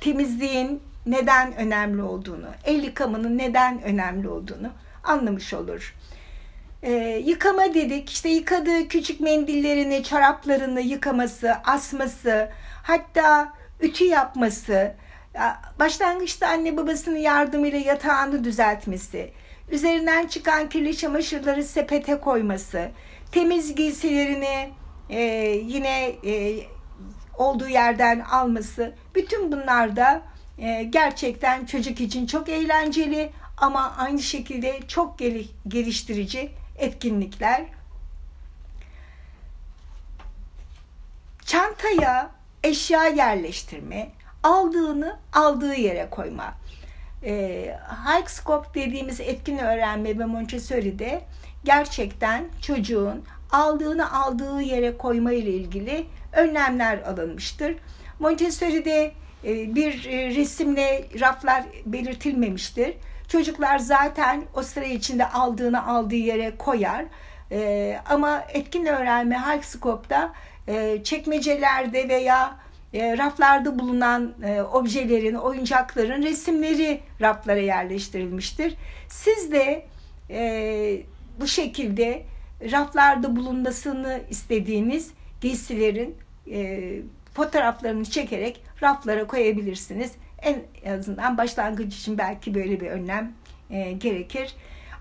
temizliğin 0.00 0.82
neden 1.06 1.56
önemli 1.56 2.02
olduğunu, 2.02 2.46
el 2.64 2.84
yıkamanın 2.84 3.38
neden 3.38 3.82
önemli 3.82 4.28
olduğunu 4.28 4.70
anlamış 5.04 5.54
olur. 5.54 5.94
E, 6.82 6.92
yıkama 7.24 7.74
dedik, 7.74 8.10
işte 8.10 8.28
yıkadığı 8.28 8.88
küçük 8.88 9.20
mendillerini, 9.20 10.04
çoraplarını 10.04 10.80
yıkaması, 10.80 11.52
asması, 11.64 12.50
hatta 12.82 13.52
ütü 13.80 14.04
yapması, 14.04 14.94
başlangıçta 15.78 16.48
anne 16.48 16.76
babasının 16.76 17.18
yardımıyla 17.18 17.78
yatağını 17.78 18.44
düzeltmesi, 18.44 19.30
üzerinden 19.70 20.26
çıkan 20.26 20.68
kirli 20.68 20.96
çamaşırları 20.96 21.64
sepete 21.64 22.20
koyması, 22.20 22.90
temiz 23.32 23.74
giysilerini 23.74 24.70
e, 25.10 25.20
yine 25.66 26.06
e, 26.06 26.60
olduğu 27.38 27.68
yerden 27.68 28.20
alması, 28.20 28.94
bütün 29.14 29.52
bunlar 29.52 29.96
da 29.96 30.22
e, 30.58 30.82
gerçekten 30.82 31.66
çocuk 31.66 32.00
için 32.00 32.26
çok 32.26 32.48
eğlenceli 32.48 33.30
ama 33.56 33.94
aynı 33.98 34.22
şekilde 34.22 34.80
çok 34.88 35.18
gel 35.18 35.44
geliştirici 35.68 36.50
etkinlikler. 36.78 37.64
Çantaya 41.44 42.30
eşya 42.62 43.06
yerleştirme, 43.06 44.10
aldığını 44.44 45.16
aldığı 45.32 45.74
yere 45.74 46.08
koyma. 46.10 46.54
E, 47.24 47.76
Hikescope 48.06 48.80
dediğimiz 48.80 49.20
etkin 49.20 49.58
öğrenme 49.58 50.18
ve 50.18 50.24
Montessori'de 50.24 51.20
gerçekten 51.64 52.44
çocuğun 52.62 53.24
aldığını 53.52 54.12
aldığı 54.12 54.62
yere 54.62 54.96
koyma 54.96 55.32
ile 55.32 55.50
ilgili 55.50 56.06
önlemler 56.32 56.98
alınmıştır. 56.98 57.74
Montessori'de 58.18 59.12
e, 59.44 59.74
bir 59.74 60.06
e, 60.06 60.34
resimle 60.34 61.04
raflar 61.20 61.64
belirtilmemiştir. 61.86 62.94
Çocuklar 63.28 63.78
zaten 63.78 64.42
o 64.54 64.62
sıra 64.62 64.84
içinde 64.84 65.28
aldığını 65.28 65.86
aldığı 65.86 66.14
yere 66.14 66.56
koyar. 66.56 67.04
E, 67.52 67.98
ama 68.10 68.44
etkin 68.48 68.86
öğrenme 68.86 69.38
Hikescope'da 69.38 70.32
çekmecelerde 71.04 72.08
veya 72.08 72.56
raflarda 72.94 73.78
bulunan 73.78 74.34
objelerin, 74.72 75.34
oyuncakların 75.34 76.22
resimleri 76.22 77.00
raflara 77.20 77.60
yerleştirilmiştir. 77.60 78.74
Siz 79.08 79.52
de 79.52 79.86
bu 81.40 81.46
şekilde 81.46 82.22
raflarda 82.72 83.36
bulunmasını 83.36 84.20
istediğiniz 84.30 85.10
giysilerin 85.40 86.16
e, 86.50 86.90
fotoğraflarını 87.34 88.04
çekerek 88.04 88.62
raflara 88.82 89.26
koyabilirsiniz. 89.26 90.12
En 90.42 90.62
azından 90.92 91.38
başlangıç 91.38 91.96
için 91.96 92.18
belki 92.18 92.54
böyle 92.54 92.80
bir 92.80 92.86
önlem 92.86 93.32
e, 93.70 93.92
gerekir. 93.92 94.54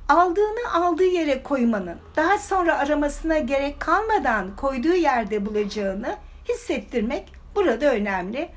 Aldığını 0.10 0.73
aldığı 0.73 1.06
yere 1.06 1.43
koymanın 1.43 1.97
daha 2.15 2.38
sonra 2.38 2.77
aramasına 2.77 3.39
gerek 3.39 3.79
kalmadan 3.79 4.56
koyduğu 4.56 4.95
yerde 4.95 5.45
bulacağını 5.45 6.15
hissettirmek 6.49 7.42
burada 7.56 7.94
önemli. 7.94 8.50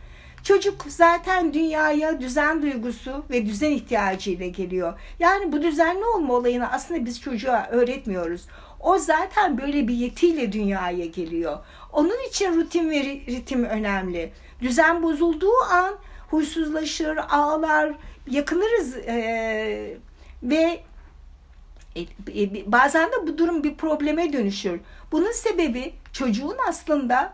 Çocuk 0.42 0.84
zaten 0.88 1.54
dünyaya 1.54 2.20
düzen 2.20 2.62
duygusu 2.62 3.24
ve 3.30 3.46
düzen 3.46 3.70
ihtiyacıyla 3.70 4.46
geliyor. 4.46 5.00
Yani 5.18 5.52
bu 5.52 5.62
düzenli 5.62 6.04
olma 6.04 6.34
olayını 6.34 6.72
aslında 6.72 7.04
biz 7.04 7.20
çocuğa 7.20 7.66
öğretmiyoruz. 7.70 8.46
O 8.80 8.98
zaten 8.98 9.58
böyle 9.58 9.88
bir 9.88 9.94
yetiyle 9.94 10.52
dünyaya 10.52 11.06
geliyor. 11.06 11.58
Onun 11.92 12.28
için 12.28 12.56
rutin 12.56 12.90
ve 12.90 13.02
ritim 13.02 13.64
önemli. 13.64 14.32
Düzen 14.60 15.02
bozulduğu 15.02 15.62
an 15.72 15.94
huysuzlaşır, 16.30 17.18
ağlar, 17.30 17.92
yakınırız 18.30 18.96
ee, 18.96 19.96
ve 20.42 20.80
e, 21.96 22.00
e, 22.42 22.72
bazen 22.72 23.08
de 23.08 23.26
bu 23.26 23.38
durum 23.38 23.64
bir 23.64 23.74
probleme 23.74 24.32
dönüşür. 24.32 24.80
Bunun 25.12 25.32
sebebi 25.32 25.94
çocuğun 26.12 26.56
aslında 26.68 27.32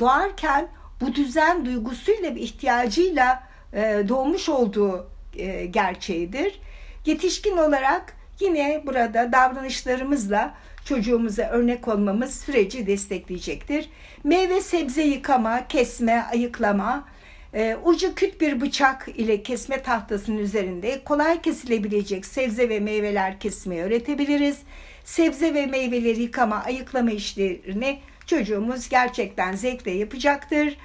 doğarken 0.00 0.68
bu 1.00 1.14
düzen 1.14 1.64
duygusuyla 1.64 2.34
ve 2.34 2.40
ihtiyacıyla 2.40 3.42
e, 3.72 4.04
doğmuş 4.08 4.48
olduğu 4.48 5.10
e, 5.36 5.66
gerçeğidir. 5.66 6.60
Yetişkin 7.06 7.56
olarak 7.56 8.16
yine 8.40 8.82
burada 8.86 9.32
davranışlarımızla 9.32 10.54
çocuğumuza 10.84 11.42
örnek 11.42 11.88
olmamız 11.88 12.40
süreci 12.40 12.86
destekleyecektir. 12.86 13.90
Meyve 14.24 14.60
sebze 14.60 15.02
yıkama, 15.02 15.68
kesme, 15.68 16.24
ayıklama, 16.32 17.08
e, 17.54 17.76
ucu 17.84 18.14
küt 18.14 18.40
bir 18.40 18.60
bıçak 18.60 19.08
ile 19.16 19.42
kesme 19.42 19.82
tahtasının 19.82 20.38
üzerinde 20.38 21.04
kolay 21.04 21.42
kesilebilecek 21.42 22.26
sebze 22.26 22.68
ve 22.68 22.80
meyveler 22.80 23.40
kesmeyi 23.40 23.82
öğretebiliriz. 23.82 24.58
Sebze 25.04 25.54
ve 25.54 25.66
meyveleri 25.66 26.22
yıkama, 26.22 26.62
ayıklama 26.64 27.10
işlerini 27.10 28.00
çocuğumuz 28.26 28.88
gerçekten 28.88 29.52
zevkle 29.52 29.90
yapacaktır. 29.90 30.78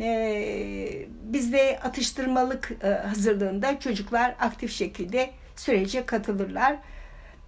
Ee, 0.00 1.06
bizde 1.22 1.80
atıştırmalık 1.84 2.72
e, 2.82 2.88
hazırlığında 2.88 3.80
çocuklar 3.80 4.34
aktif 4.40 4.72
şekilde 4.72 5.30
sürece 5.56 6.06
katılırlar. 6.06 6.76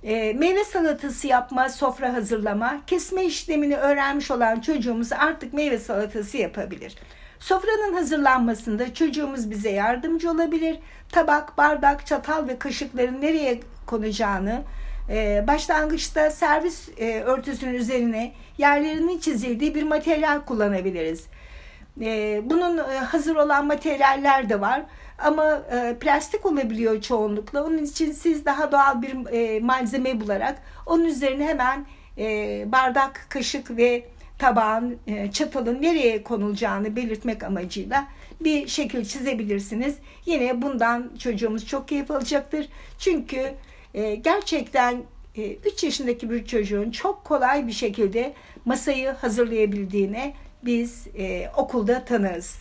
E, 0.03 0.33
meyve 0.33 0.65
salatası 0.65 1.27
yapma, 1.27 1.69
sofra 1.69 2.15
hazırlama, 2.15 2.81
kesme 2.87 3.25
işlemini 3.25 3.77
öğrenmiş 3.77 4.31
olan 4.31 4.61
çocuğumuz 4.61 5.13
artık 5.13 5.53
meyve 5.53 5.79
salatası 5.79 6.37
yapabilir. 6.37 6.97
Sofranın 7.39 7.95
hazırlanmasında 7.95 8.95
çocuğumuz 8.95 9.51
bize 9.51 9.71
yardımcı 9.71 10.31
olabilir. 10.31 10.79
Tabak, 11.13 11.59
bardak, 11.59 12.07
çatal 12.07 12.49
ve 12.49 12.59
kaşıkların 12.59 13.21
nereye 13.21 13.61
konacağını, 13.87 14.63
e, 15.11 15.45
başlangıçta 15.47 16.31
servis 16.31 16.89
e, 16.99 17.21
örtüsünün 17.21 17.75
üzerine 17.75 18.33
yerlerinin 18.59 19.19
çizildiği 19.19 19.75
bir 19.75 19.83
materyal 19.83 20.41
kullanabiliriz. 20.41 21.27
E, 22.01 22.43
bunun 22.45 22.79
e, 22.79 22.83
hazır 22.83 23.37
olan 23.37 23.67
materyaller 23.67 24.49
de 24.49 24.61
var 24.61 24.83
ama 25.19 25.63
e, 25.73 25.97
plastik 26.01 26.47
olabiliyor 26.47 27.01
çoğunlukla. 27.01 27.65
Onun 27.65 27.79
için 27.79 28.13
siz 28.13 28.45
daha 28.45 28.73
doğal 28.73 29.03
bir 29.03 29.33
e, 29.33 29.61
malzeme 29.61 30.21
bularak 30.21 30.63
onun 30.87 31.05
üzerine 31.05 31.47
hemen 31.47 31.87
bardak, 32.73 33.27
kaşık 33.29 33.77
ve 33.77 34.05
tabağın, 34.39 34.99
çatalın 35.33 35.83
nereye 35.83 36.23
konulacağını 36.23 36.97
belirtmek 36.97 37.43
amacıyla 37.43 38.05
bir 38.41 38.67
şekil 38.67 39.05
çizebilirsiniz. 39.05 39.97
Yine 40.27 40.63
bundan 40.63 41.11
çocuğumuz 41.19 41.67
çok 41.67 41.89
keyif 41.89 42.11
alacaktır. 42.11 42.69
Çünkü 42.99 43.55
e, 43.95 44.15
gerçekten 44.15 45.03
3 45.37 45.85
e, 45.85 45.87
yaşındaki 45.87 46.31
bir 46.31 46.47
çocuğun 46.47 46.91
çok 46.91 47.25
kolay 47.25 47.67
bir 47.67 47.73
şekilde 47.73 48.35
masayı 48.65 49.11
hazırlayabildiğine 49.11 50.35
biz 50.65 51.07
e, 51.19 51.51
okulda 51.57 52.05
tanırız. 52.05 52.59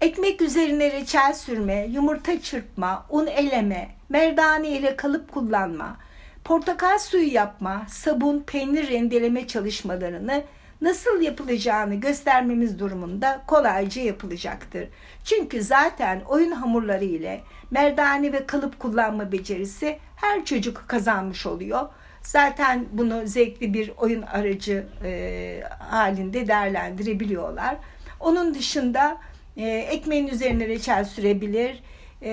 Ekmek 0.00 0.42
üzerine 0.42 0.92
reçel 0.92 1.34
sürme, 1.34 1.86
yumurta 1.90 2.40
çırpma, 2.40 3.06
un 3.10 3.26
eleme, 3.26 3.88
merdane 4.08 4.68
ile 4.68 4.96
kalıp 4.96 5.32
kullanma, 5.32 5.96
portakal 6.44 6.98
suyu 6.98 7.32
yapma, 7.32 7.86
sabun, 7.88 8.40
peynir 8.40 8.88
rendeleme 8.88 9.46
çalışmalarını 9.46 10.44
nasıl 10.80 11.20
yapılacağını 11.20 11.94
göstermemiz 11.94 12.78
durumunda 12.78 13.42
kolayca 13.46 14.02
yapılacaktır. 14.02 14.88
Çünkü 15.24 15.62
zaten 15.62 16.20
oyun 16.28 16.50
hamurları 16.50 17.04
ile 17.04 17.40
merdane 17.70 18.32
ve 18.32 18.46
kalıp 18.46 18.78
kullanma 18.78 19.32
becerisi 19.32 19.98
her 20.16 20.44
çocuk 20.44 20.84
kazanmış 20.86 21.46
oluyor. 21.46 21.88
Zaten 22.22 22.86
bunu 22.92 23.26
zevkli 23.26 23.74
bir 23.74 23.92
oyun 23.96 24.22
aracı 24.22 24.86
e, 25.04 25.62
halinde 25.78 26.48
değerlendirebiliyorlar. 26.48 27.76
Onun 28.20 28.54
dışında 28.54 29.18
e, 29.56 29.68
ekmeğin 29.68 30.28
üzerine 30.28 30.68
reçel 30.68 31.04
sürebilir, 31.04 31.82
e, 32.22 32.32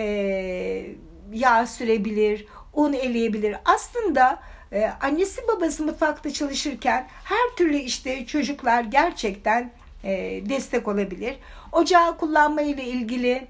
yağ 1.34 1.68
sürebilir, 1.68 2.46
un 2.74 2.94
eleyebilir. 2.94 3.56
Aslında 3.66 4.40
e, 4.76 4.92
annesi 5.02 5.42
babası 5.48 5.84
mutfakta 5.84 6.34
çalışırken 6.34 7.08
her 7.24 7.56
türlü 7.58 7.78
işte 7.78 8.26
çocuklar 8.26 8.84
gerçekten 8.84 9.72
e, 10.04 10.42
destek 10.50 10.88
olabilir. 10.88 11.36
Ocağı 11.72 12.18
kullanma 12.18 12.62
ile 12.62 12.84
ilgili 12.84 13.48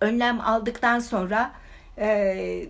önlem 0.00 0.40
aldıktan 0.40 0.98
sonra 0.98 1.52
e, 1.98 2.66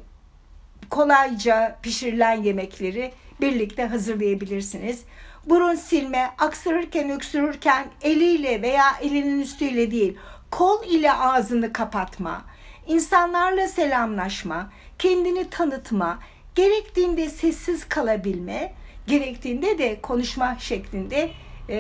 kolayca 0.91 1.79
pişirilen 1.83 2.43
yemekleri 2.43 3.13
birlikte 3.41 3.87
hazırlayabilirsiniz. 3.87 5.05
Burun 5.47 5.75
silme, 5.75 6.31
aksırırken 6.39 7.11
öksürürken 7.11 7.87
eliyle 8.03 8.63
veya 8.63 8.85
elinin 9.03 9.43
üstüyle 9.43 9.91
değil, 9.91 10.19
kol 10.51 10.85
ile 10.85 11.13
ağzını 11.13 11.73
kapatma, 11.73 12.43
insanlarla 12.87 13.69
selamlaşma, 13.69 14.71
kendini 14.99 15.51
tanıtma, 15.51 16.19
gerektiğinde 16.55 17.29
sessiz 17.29 17.89
kalabilme, 17.89 18.73
gerektiğinde 19.07 19.79
de 19.79 20.01
konuşma 20.01 20.57
şeklinde 20.59 21.31
e, 21.69 21.77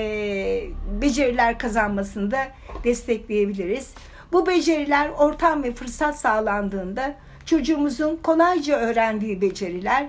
beceriler 1.03 1.59
kazanmasında 1.59 2.49
destekleyebiliriz. 2.85 3.95
Bu 4.33 4.47
beceriler 4.47 5.09
ortam 5.09 5.63
ve 5.63 5.75
fırsat 5.75 6.19
sağlandığında 6.19 7.15
çocuğumuzun 7.47 8.17
kolayca 8.17 8.77
öğrendiği 8.77 9.41
beceriler 9.41 10.09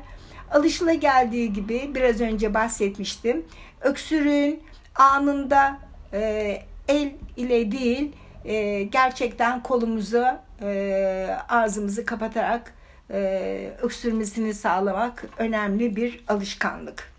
alışıla 0.52 0.94
geldiği 0.94 1.54
gibi 1.54 1.92
biraz 1.96 2.22
önce 2.22 2.54
bahsetmiştim. 2.54 3.46
Öksürüğün 3.82 4.64
anında 4.96 5.80
e, 6.14 6.62
el 6.88 7.12
ile 7.38 7.72
değil 7.72 8.12
e, 8.46 8.84
gerçekten 8.84 9.64
kolumuzu 9.64 10.26
e, 10.62 11.38
ağzımızı 11.50 12.06
kapatarak 12.06 12.75
e, 13.12 13.72
öksürmesini 13.82 14.54
sağlamak 14.54 15.26
önemli 15.38 15.96
bir 15.96 16.24
alışkanlık. 16.28 17.12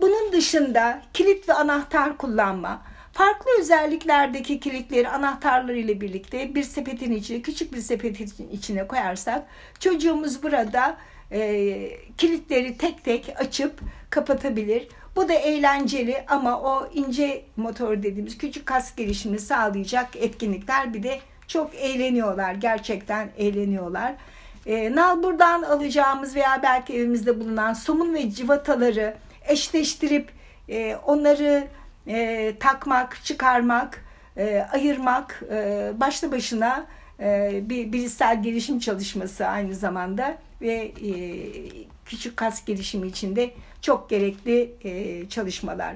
Bunun 0.00 0.32
dışında 0.32 1.02
kilit 1.14 1.48
ve 1.48 1.52
anahtar 1.52 2.16
kullanma, 2.16 2.82
farklı 3.12 3.50
özelliklerdeki 3.60 4.60
kilitleri 4.60 5.08
anahtarları 5.08 5.78
ile 5.78 6.00
birlikte 6.00 6.54
bir 6.54 6.62
sepetin 6.62 7.12
içine, 7.12 7.42
küçük 7.42 7.72
bir 7.72 7.80
sepetin 7.80 8.48
içine 8.52 8.86
koyarsak 8.86 9.46
çocuğumuz 9.80 10.42
burada 10.42 10.96
e, 11.32 11.90
kilitleri 12.18 12.78
tek 12.78 13.04
tek 13.04 13.34
açıp 13.36 13.80
kapatabilir. 14.10 14.88
Bu 15.16 15.28
da 15.28 15.32
eğlenceli 15.32 16.24
ama 16.28 16.60
o 16.60 16.90
ince 16.94 17.44
motor 17.56 18.02
dediğimiz 18.02 18.38
küçük 18.38 18.66
kas 18.66 18.96
gelişimini 18.96 19.38
sağlayacak 19.38 20.16
etkinlikler 20.16 20.94
bir 20.94 21.02
de 21.02 21.20
çok 21.48 21.74
eğleniyorlar. 21.74 22.54
Gerçekten 22.54 23.28
eğleniyorlar. 23.38 24.14
E, 24.66 24.94
nalburdan 24.94 25.62
alacağımız 25.62 26.36
veya 26.36 26.60
belki 26.62 26.94
evimizde 26.94 27.40
bulunan 27.40 27.72
somun 27.72 28.14
ve 28.14 28.30
civataları 28.30 29.14
eşleştirip 29.48 30.30
e, 30.68 30.96
onları 30.96 31.64
e, 32.06 32.54
takmak, 32.60 33.24
çıkarmak, 33.24 34.04
e, 34.36 34.66
ayırmak 34.72 35.42
e, 35.50 35.90
başlı 35.94 36.32
başına 36.32 36.86
e, 37.20 37.60
bir 37.62 37.92
bilişsel 37.92 38.42
gelişim 38.42 38.78
çalışması 38.78 39.46
aynı 39.46 39.74
zamanda 39.74 40.38
ve 40.60 40.74
e, 40.74 41.12
küçük 42.04 42.36
kas 42.36 42.64
gelişimi 42.64 43.06
içinde 43.06 43.50
çok 43.80 44.10
gerekli 44.10 44.72
e, 44.84 45.28
çalışmalar. 45.28 45.94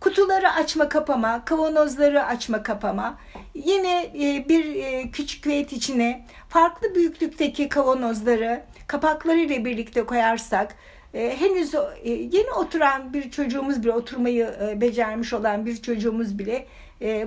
Kutuları 0.00 0.52
açma 0.52 0.88
kapama, 0.88 1.44
kavanozları 1.44 2.24
açma 2.24 2.62
kapama. 2.62 3.18
Yine 3.54 4.02
e, 4.02 4.48
bir 4.48 4.74
e, 4.74 5.10
küçük 5.10 5.44
küvet 5.44 5.72
içine 5.72 6.26
farklı 6.48 6.94
büyüklükteki 6.94 7.68
kavanozları 7.68 8.62
kapakları 8.86 9.38
ile 9.38 9.64
birlikte 9.64 10.06
koyarsak 10.06 10.74
e, 11.14 11.36
henüz 11.40 11.74
yeni 12.04 12.52
oturan 12.52 13.12
bir 13.12 13.30
çocuğumuz 13.30 13.82
bile 13.82 13.92
oturmayı 13.92 14.74
becermiş 14.80 15.32
olan 15.32 15.66
bir 15.66 15.82
çocuğumuz 15.82 16.38
bile 16.38 16.66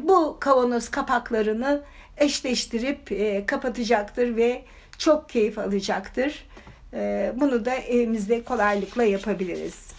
bu 0.02 0.38
kavanoz 0.40 0.90
kapaklarını 0.90 1.82
eşleştirip 2.18 3.12
kapatacaktır 3.48 4.36
ve 4.36 4.62
çok 4.98 5.30
keyif 5.30 5.58
alacaktır. 5.58 6.48
Bunu 7.36 7.66
da 7.66 7.76
evimizde 7.76 8.44
kolaylıkla 8.44 9.04
yapabiliriz. 9.04 9.99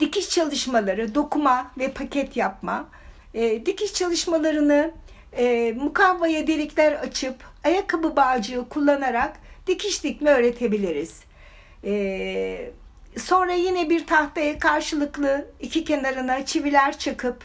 Dikiş 0.00 0.30
çalışmaları, 0.30 1.14
dokuma 1.14 1.72
ve 1.78 1.92
paket 1.92 2.36
yapma. 2.36 2.88
E, 3.34 3.66
dikiş 3.66 3.94
çalışmalarını 3.94 4.90
e, 5.32 5.72
mukavvaya 5.72 6.46
delikler 6.46 6.92
açıp 6.92 7.36
ayakkabı 7.64 8.16
bağcığı 8.16 8.68
kullanarak 8.68 9.36
dikiş 9.66 10.04
dikme 10.04 10.30
öğretebiliriz. 10.30 11.20
E, 11.84 12.70
sonra 13.18 13.52
yine 13.52 13.90
bir 13.90 14.06
tahtaya 14.06 14.58
karşılıklı 14.58 15.46
iki 15.60 15.84
kenarına 15.84 16.46
çiviler 16.46 16.98
çakıp 16.98 17.44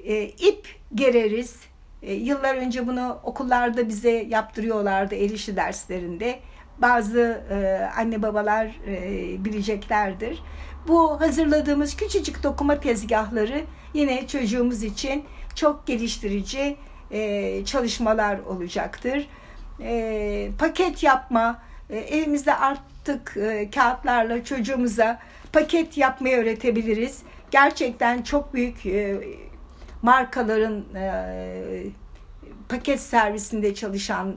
e, 0.00 0.22
ip 0.22 0.68
gereriz. 0.94 1.60
E, 2.02 2.12
yıllar 2.14 2.54
önce 2.54 2.86
bunu 2.86 3.20
okullarda 3.24 3.88
bize 3.88 4.10
yaptırıyorlardı 4.10 5.14
el 5.14 5.30
işi 5.30 5.56
derslerinde. 5.56 6.38
Bazı 6.78 7.42
e, 7.50 7.88
anne 7.96 8.22
babalar 8.22 8.66
e, 8.86 9.44
bileceklerdir. 9.44 10.42
Bu 10.88 11.20
hazırladığımız 11.20 11.96
küçücük 11.96 12.42
dokuma 12.42 12.80
tezgahları 12.80 13.64
yine 13.94 14.26
çocuğumuz 14.26 14.82
için 14.82 15.24
çok 15.54 15.86
geliştirici 15.86 16.76
e, 17.10 17.64
çalışmalar 17.64 18.38
olacaktır. 18.38 19.28
E, 19.80 20.50
paket 20.58 21.02
yapma, 21.02 21.62
e, 21.90 21.98
evimizde 21.98 22.54
artık 22.54 23.36
e, 23.36 23.70
kağıtlarla 23.70 24.44
çocuğumuza 24.44 25.18
paket 25.52 25.98
yapmayı 25.98 26.36
öğretebiliriz. 26.36 27.22
Gerçekten 27.50 28.22
çok 28.22 28.54
büyük 28.54 28.86
e, 28.86 29.20
markaların 30.02 30.84
e, 30.94 31.84
paket 32.68 33.00
servisinde 33.00 33.74
çalışan 33.74 34.36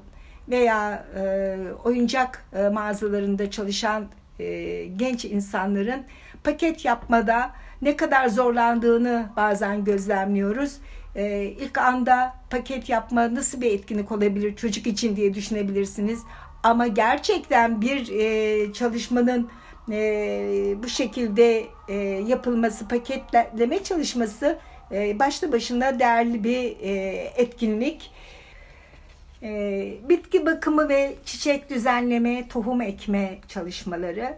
veya 0.50 1.06
e, 1.16 1.58
oyuncak 1.84 2.46
e, 2.54 2.70
mağazalarında 2.70 3.52
çalışan 3.52 4.08
e, 4.40 4.84
genç 4.86 5.26
insanların 5.26 6.04
paket 6.44 6.86
yapmada 6.86 7.52
ne 7.82 7.98
kadar 7.98 8.28
zorlandığını 8.28 9.30
bazen 9.36 9.84
gözlemliyoruz. 9.84 10.78
E, 11.16 11.44
ilk 11.44 11.78
anda 11.78 12.36
paket 12.50 12.90
yapma 12.90 13.36
nasıl 13.36 13.62
bir 13.62 13.72
etkinlik 13.72 14.12
olabilir 14.12 14.56
çocuk 14.56 14.88
için 14.88 15.16
diye 15.16 15.34
düşünebilirsiniz. 15.34 16.20
Ama 16.64 16.88
gerçekten 16.88 17.82
bir 17.82 18.10
e, 18.12 18.74
çalışmanın 18.74 19.50
e, 19.92 20.76
bu 20.84 20.88
şekilde 20.88 21.66
e, 21.88 21.96
yapılması, 22.28 22.88
paketleme 22.88 23.84
çalışması 23.84 24.60
e, 24.92 25.20
başlı 25.20 25.52
başına 25.52 26.00
değerli 26.00 26.44
bir 26.44 26.80
e, 26.82 26.92
etkinlik. 27.36 28.12
E, 29.44 29.94
bitki 30.10 30.46
bakımı 30.46 30.90
ve 30.90 31.16
çiçek 31.26 31.70
düzenleme, 31.70 32.48
tohum 32.48 32.82
ekme 32.82 33.38
çalışmaları. 33.48 34.38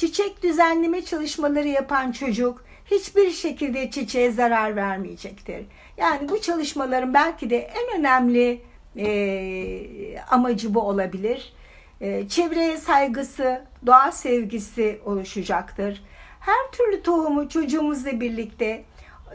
Çiçek 0.00 0.42
düzenleme 0.42 1.04
çalışmaları 1.04 1.68
yapan 1.68 2.12
çocuk 2.12 2.64
hiçbir 2.90 3.30
şekilde 3.30 3.90
çiçeğe 3.90 4.30
zarar 4.30 4.76
vermeyecektir. 4.76 5.66
Yani 5.96 6.28
bu 6.28 6.40
çalışmaların 6.40 7.14
belki 7.14 7.50
de 7.50 7.56
en 7.58 8.00
önemli 8.00 8.62
e, 8.96 10.18
amacı 10.30 10.74
bu 10.74 10.80
olabilir. 10.80 11.52
E, 12.00 12.28
çevreye 12.28 12.76
saygısı, 12.76 13.64
doğa 13.86 14.12
sevgisi 14.12 15.00
oluşacaktır. 15.04 16.02
Her 16.40 16.70
türlü 16.72 17.02
tohumu 17.02 17.48
çocuğumuzla 17.48 18.20
birlikte 18.20 18.84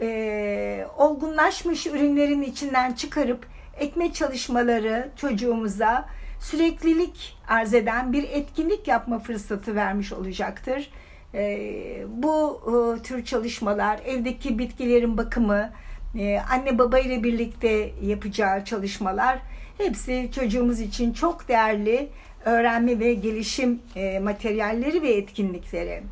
e, 0.00 0.86
olgunlaşmış 0.98 1.86
ürünlerin 1.86 2.42
içinden 2.42 2.92
çıkarıp 2.92 3.46
ekme 3.76 4.12
çalışmaları 4.12 5.08
çocuğumuza 5.16 6.08
süreklilik 6.40 7.36
arz 7.48 7.74
eden 7.74 8.12
bir 8.12 8.22
etkinlik 8.22 8.88
yapma 8.88 9.18
fırsatı 9.18 9.74
vermiş 9.74 10.12
olacaktır. 10.12 10.90
E, 11.34 12.04
bu 12.08 12.60
e, 12.66 13.02
tür 13.02 13.24
çalışmalar 13.24 14.00
evdeki 14.06 14.58
bitkilerin 14.58 15.18
bakımı, 15.18 15.72
e, 16.18 16.38
anne 16.50 16.78
baba 16.78 16.98
ile 16.98 17.24
birlikte 17.24 17.92
yapacağı 18.02 18.64
çalışmalar 18.64 19.38
hepsi 19.78 20.30
çocuğumuz 20.34 20.80
için 20.80 21.12
çok 21.12 21.48
değerli 21.48 22.08
öğrenme 22.44 22.98
ve 22.98 23.14
gelişim 23.14 23.82
e, 23.96 24.18
materyalleri 24.18 25.02
ve 25.02 25.08
etkinlikleri. 25.10 26.02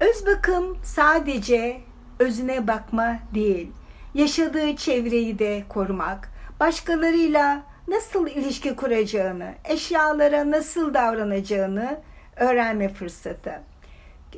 Öz 0.00 0.26
bakım 0.26 0.78
sadece 0.82 1.80
özüne 2.18 2.66
bakma 2.66 3.18
değil, 3.34 3.68
yaşadığı 4.14 4.76
çevreyi 4.76 5.38
de 5.38 5.64
korumak, 5.68 6.30
başkalarıyla 6.60 7.62
nasıl 7.88 8.26
ilişki 8.26 8.76
kuracağını, 8.76 9.54
eşyalara 9.64 10.50
nasıl 10.50 10.94
davranacağını 10.94 12.00
öğrenme 12.36 12.88
fırsatı. 12.88 13.62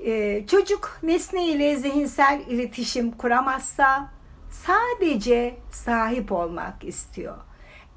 Ee, 0.06 0.46
çocuk 0.46 0.98
nesne 1.02 1.46
ile 1.46 1.76
zihinsel 1.76 2.40
iletişim 2.48 3.10
kuramazsa 3.10 4.10
sadece 4.50 5.56
sahip 5.70 6.32
olmak 6.32 6.84
istiyor. 6.84 7.36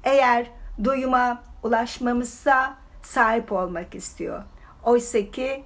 Eğer 0.04 0.50
duyuma 0.84 1.42
ulaşmamızsa 1.62 2.76
sahip 3.02 3.52
olmak 3.52 3.94
istiyor. 3.94 4.42
Oysa 4.84 5.18
ki 5.30 5.64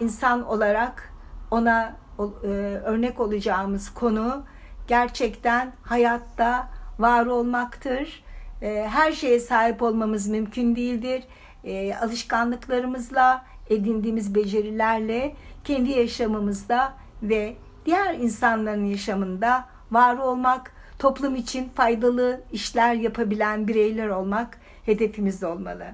insan 0.00 0.46
olarak 0.46 1.12
ona 1.50 1.96
e, 2.18 2.46
örnek 2.84 3.20
olacağımız 3.20 3.94
konu 3.94 4.44
gerçekten 4.86 5.72
hayatta 5.82 6.68
var 6.98 7.26
olmaktır. 7.26 8.24
E, 8.62 8.86
her 8.88 9.12
şeye 9.12 9.40
sahip 9.40 9.82
olmamız 9.82 10.28
mümkün 10.28 10.76
değildir. 10.76 11.24
E, 11.64 11.94
alışkanlıklarımızla, 11.94 13.44
edindiğimiz 13.70 14.34
becerilerle 14.34 15.34
kendi 15.64 15.90
yaşamımızda 15.90 16.94
ve 17.22 17.56
diğer 17.86 18.14
insanların 18.14 18.84
yaşamında 18.84 19.68
var 19.90 20.16
olmak, 20.16 20.72
toplum 20.98 21.36
için 21.36 21.68
faydalı 21.74 22.40
işler 22.52 22.94
yapabilen 22.94 23.68
bireyler 23.68 24.08
olmak 24.08 24.58
hedefimiz 24.86 25.44
olmalı. 25.44 25.86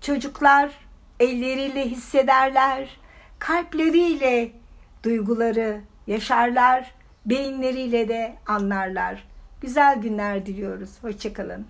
Çocuklar 0.00 0.70
elleriyle 1.20 1.86
hissederler, 1.86 3.00
kalpleriyle 3.38 4.52
duyguları 5.04 5.80
yaşarlar, 6.06 6.94
beyinleriyle 7.26 8.08
de 8.08 8.34
anlarlar. 8.46 9.28
Güzel 9.60 10.00
günler 10.00 10.46
diliyoruz. 10.46 10.90
Hoşçakalın. 11.02 11.66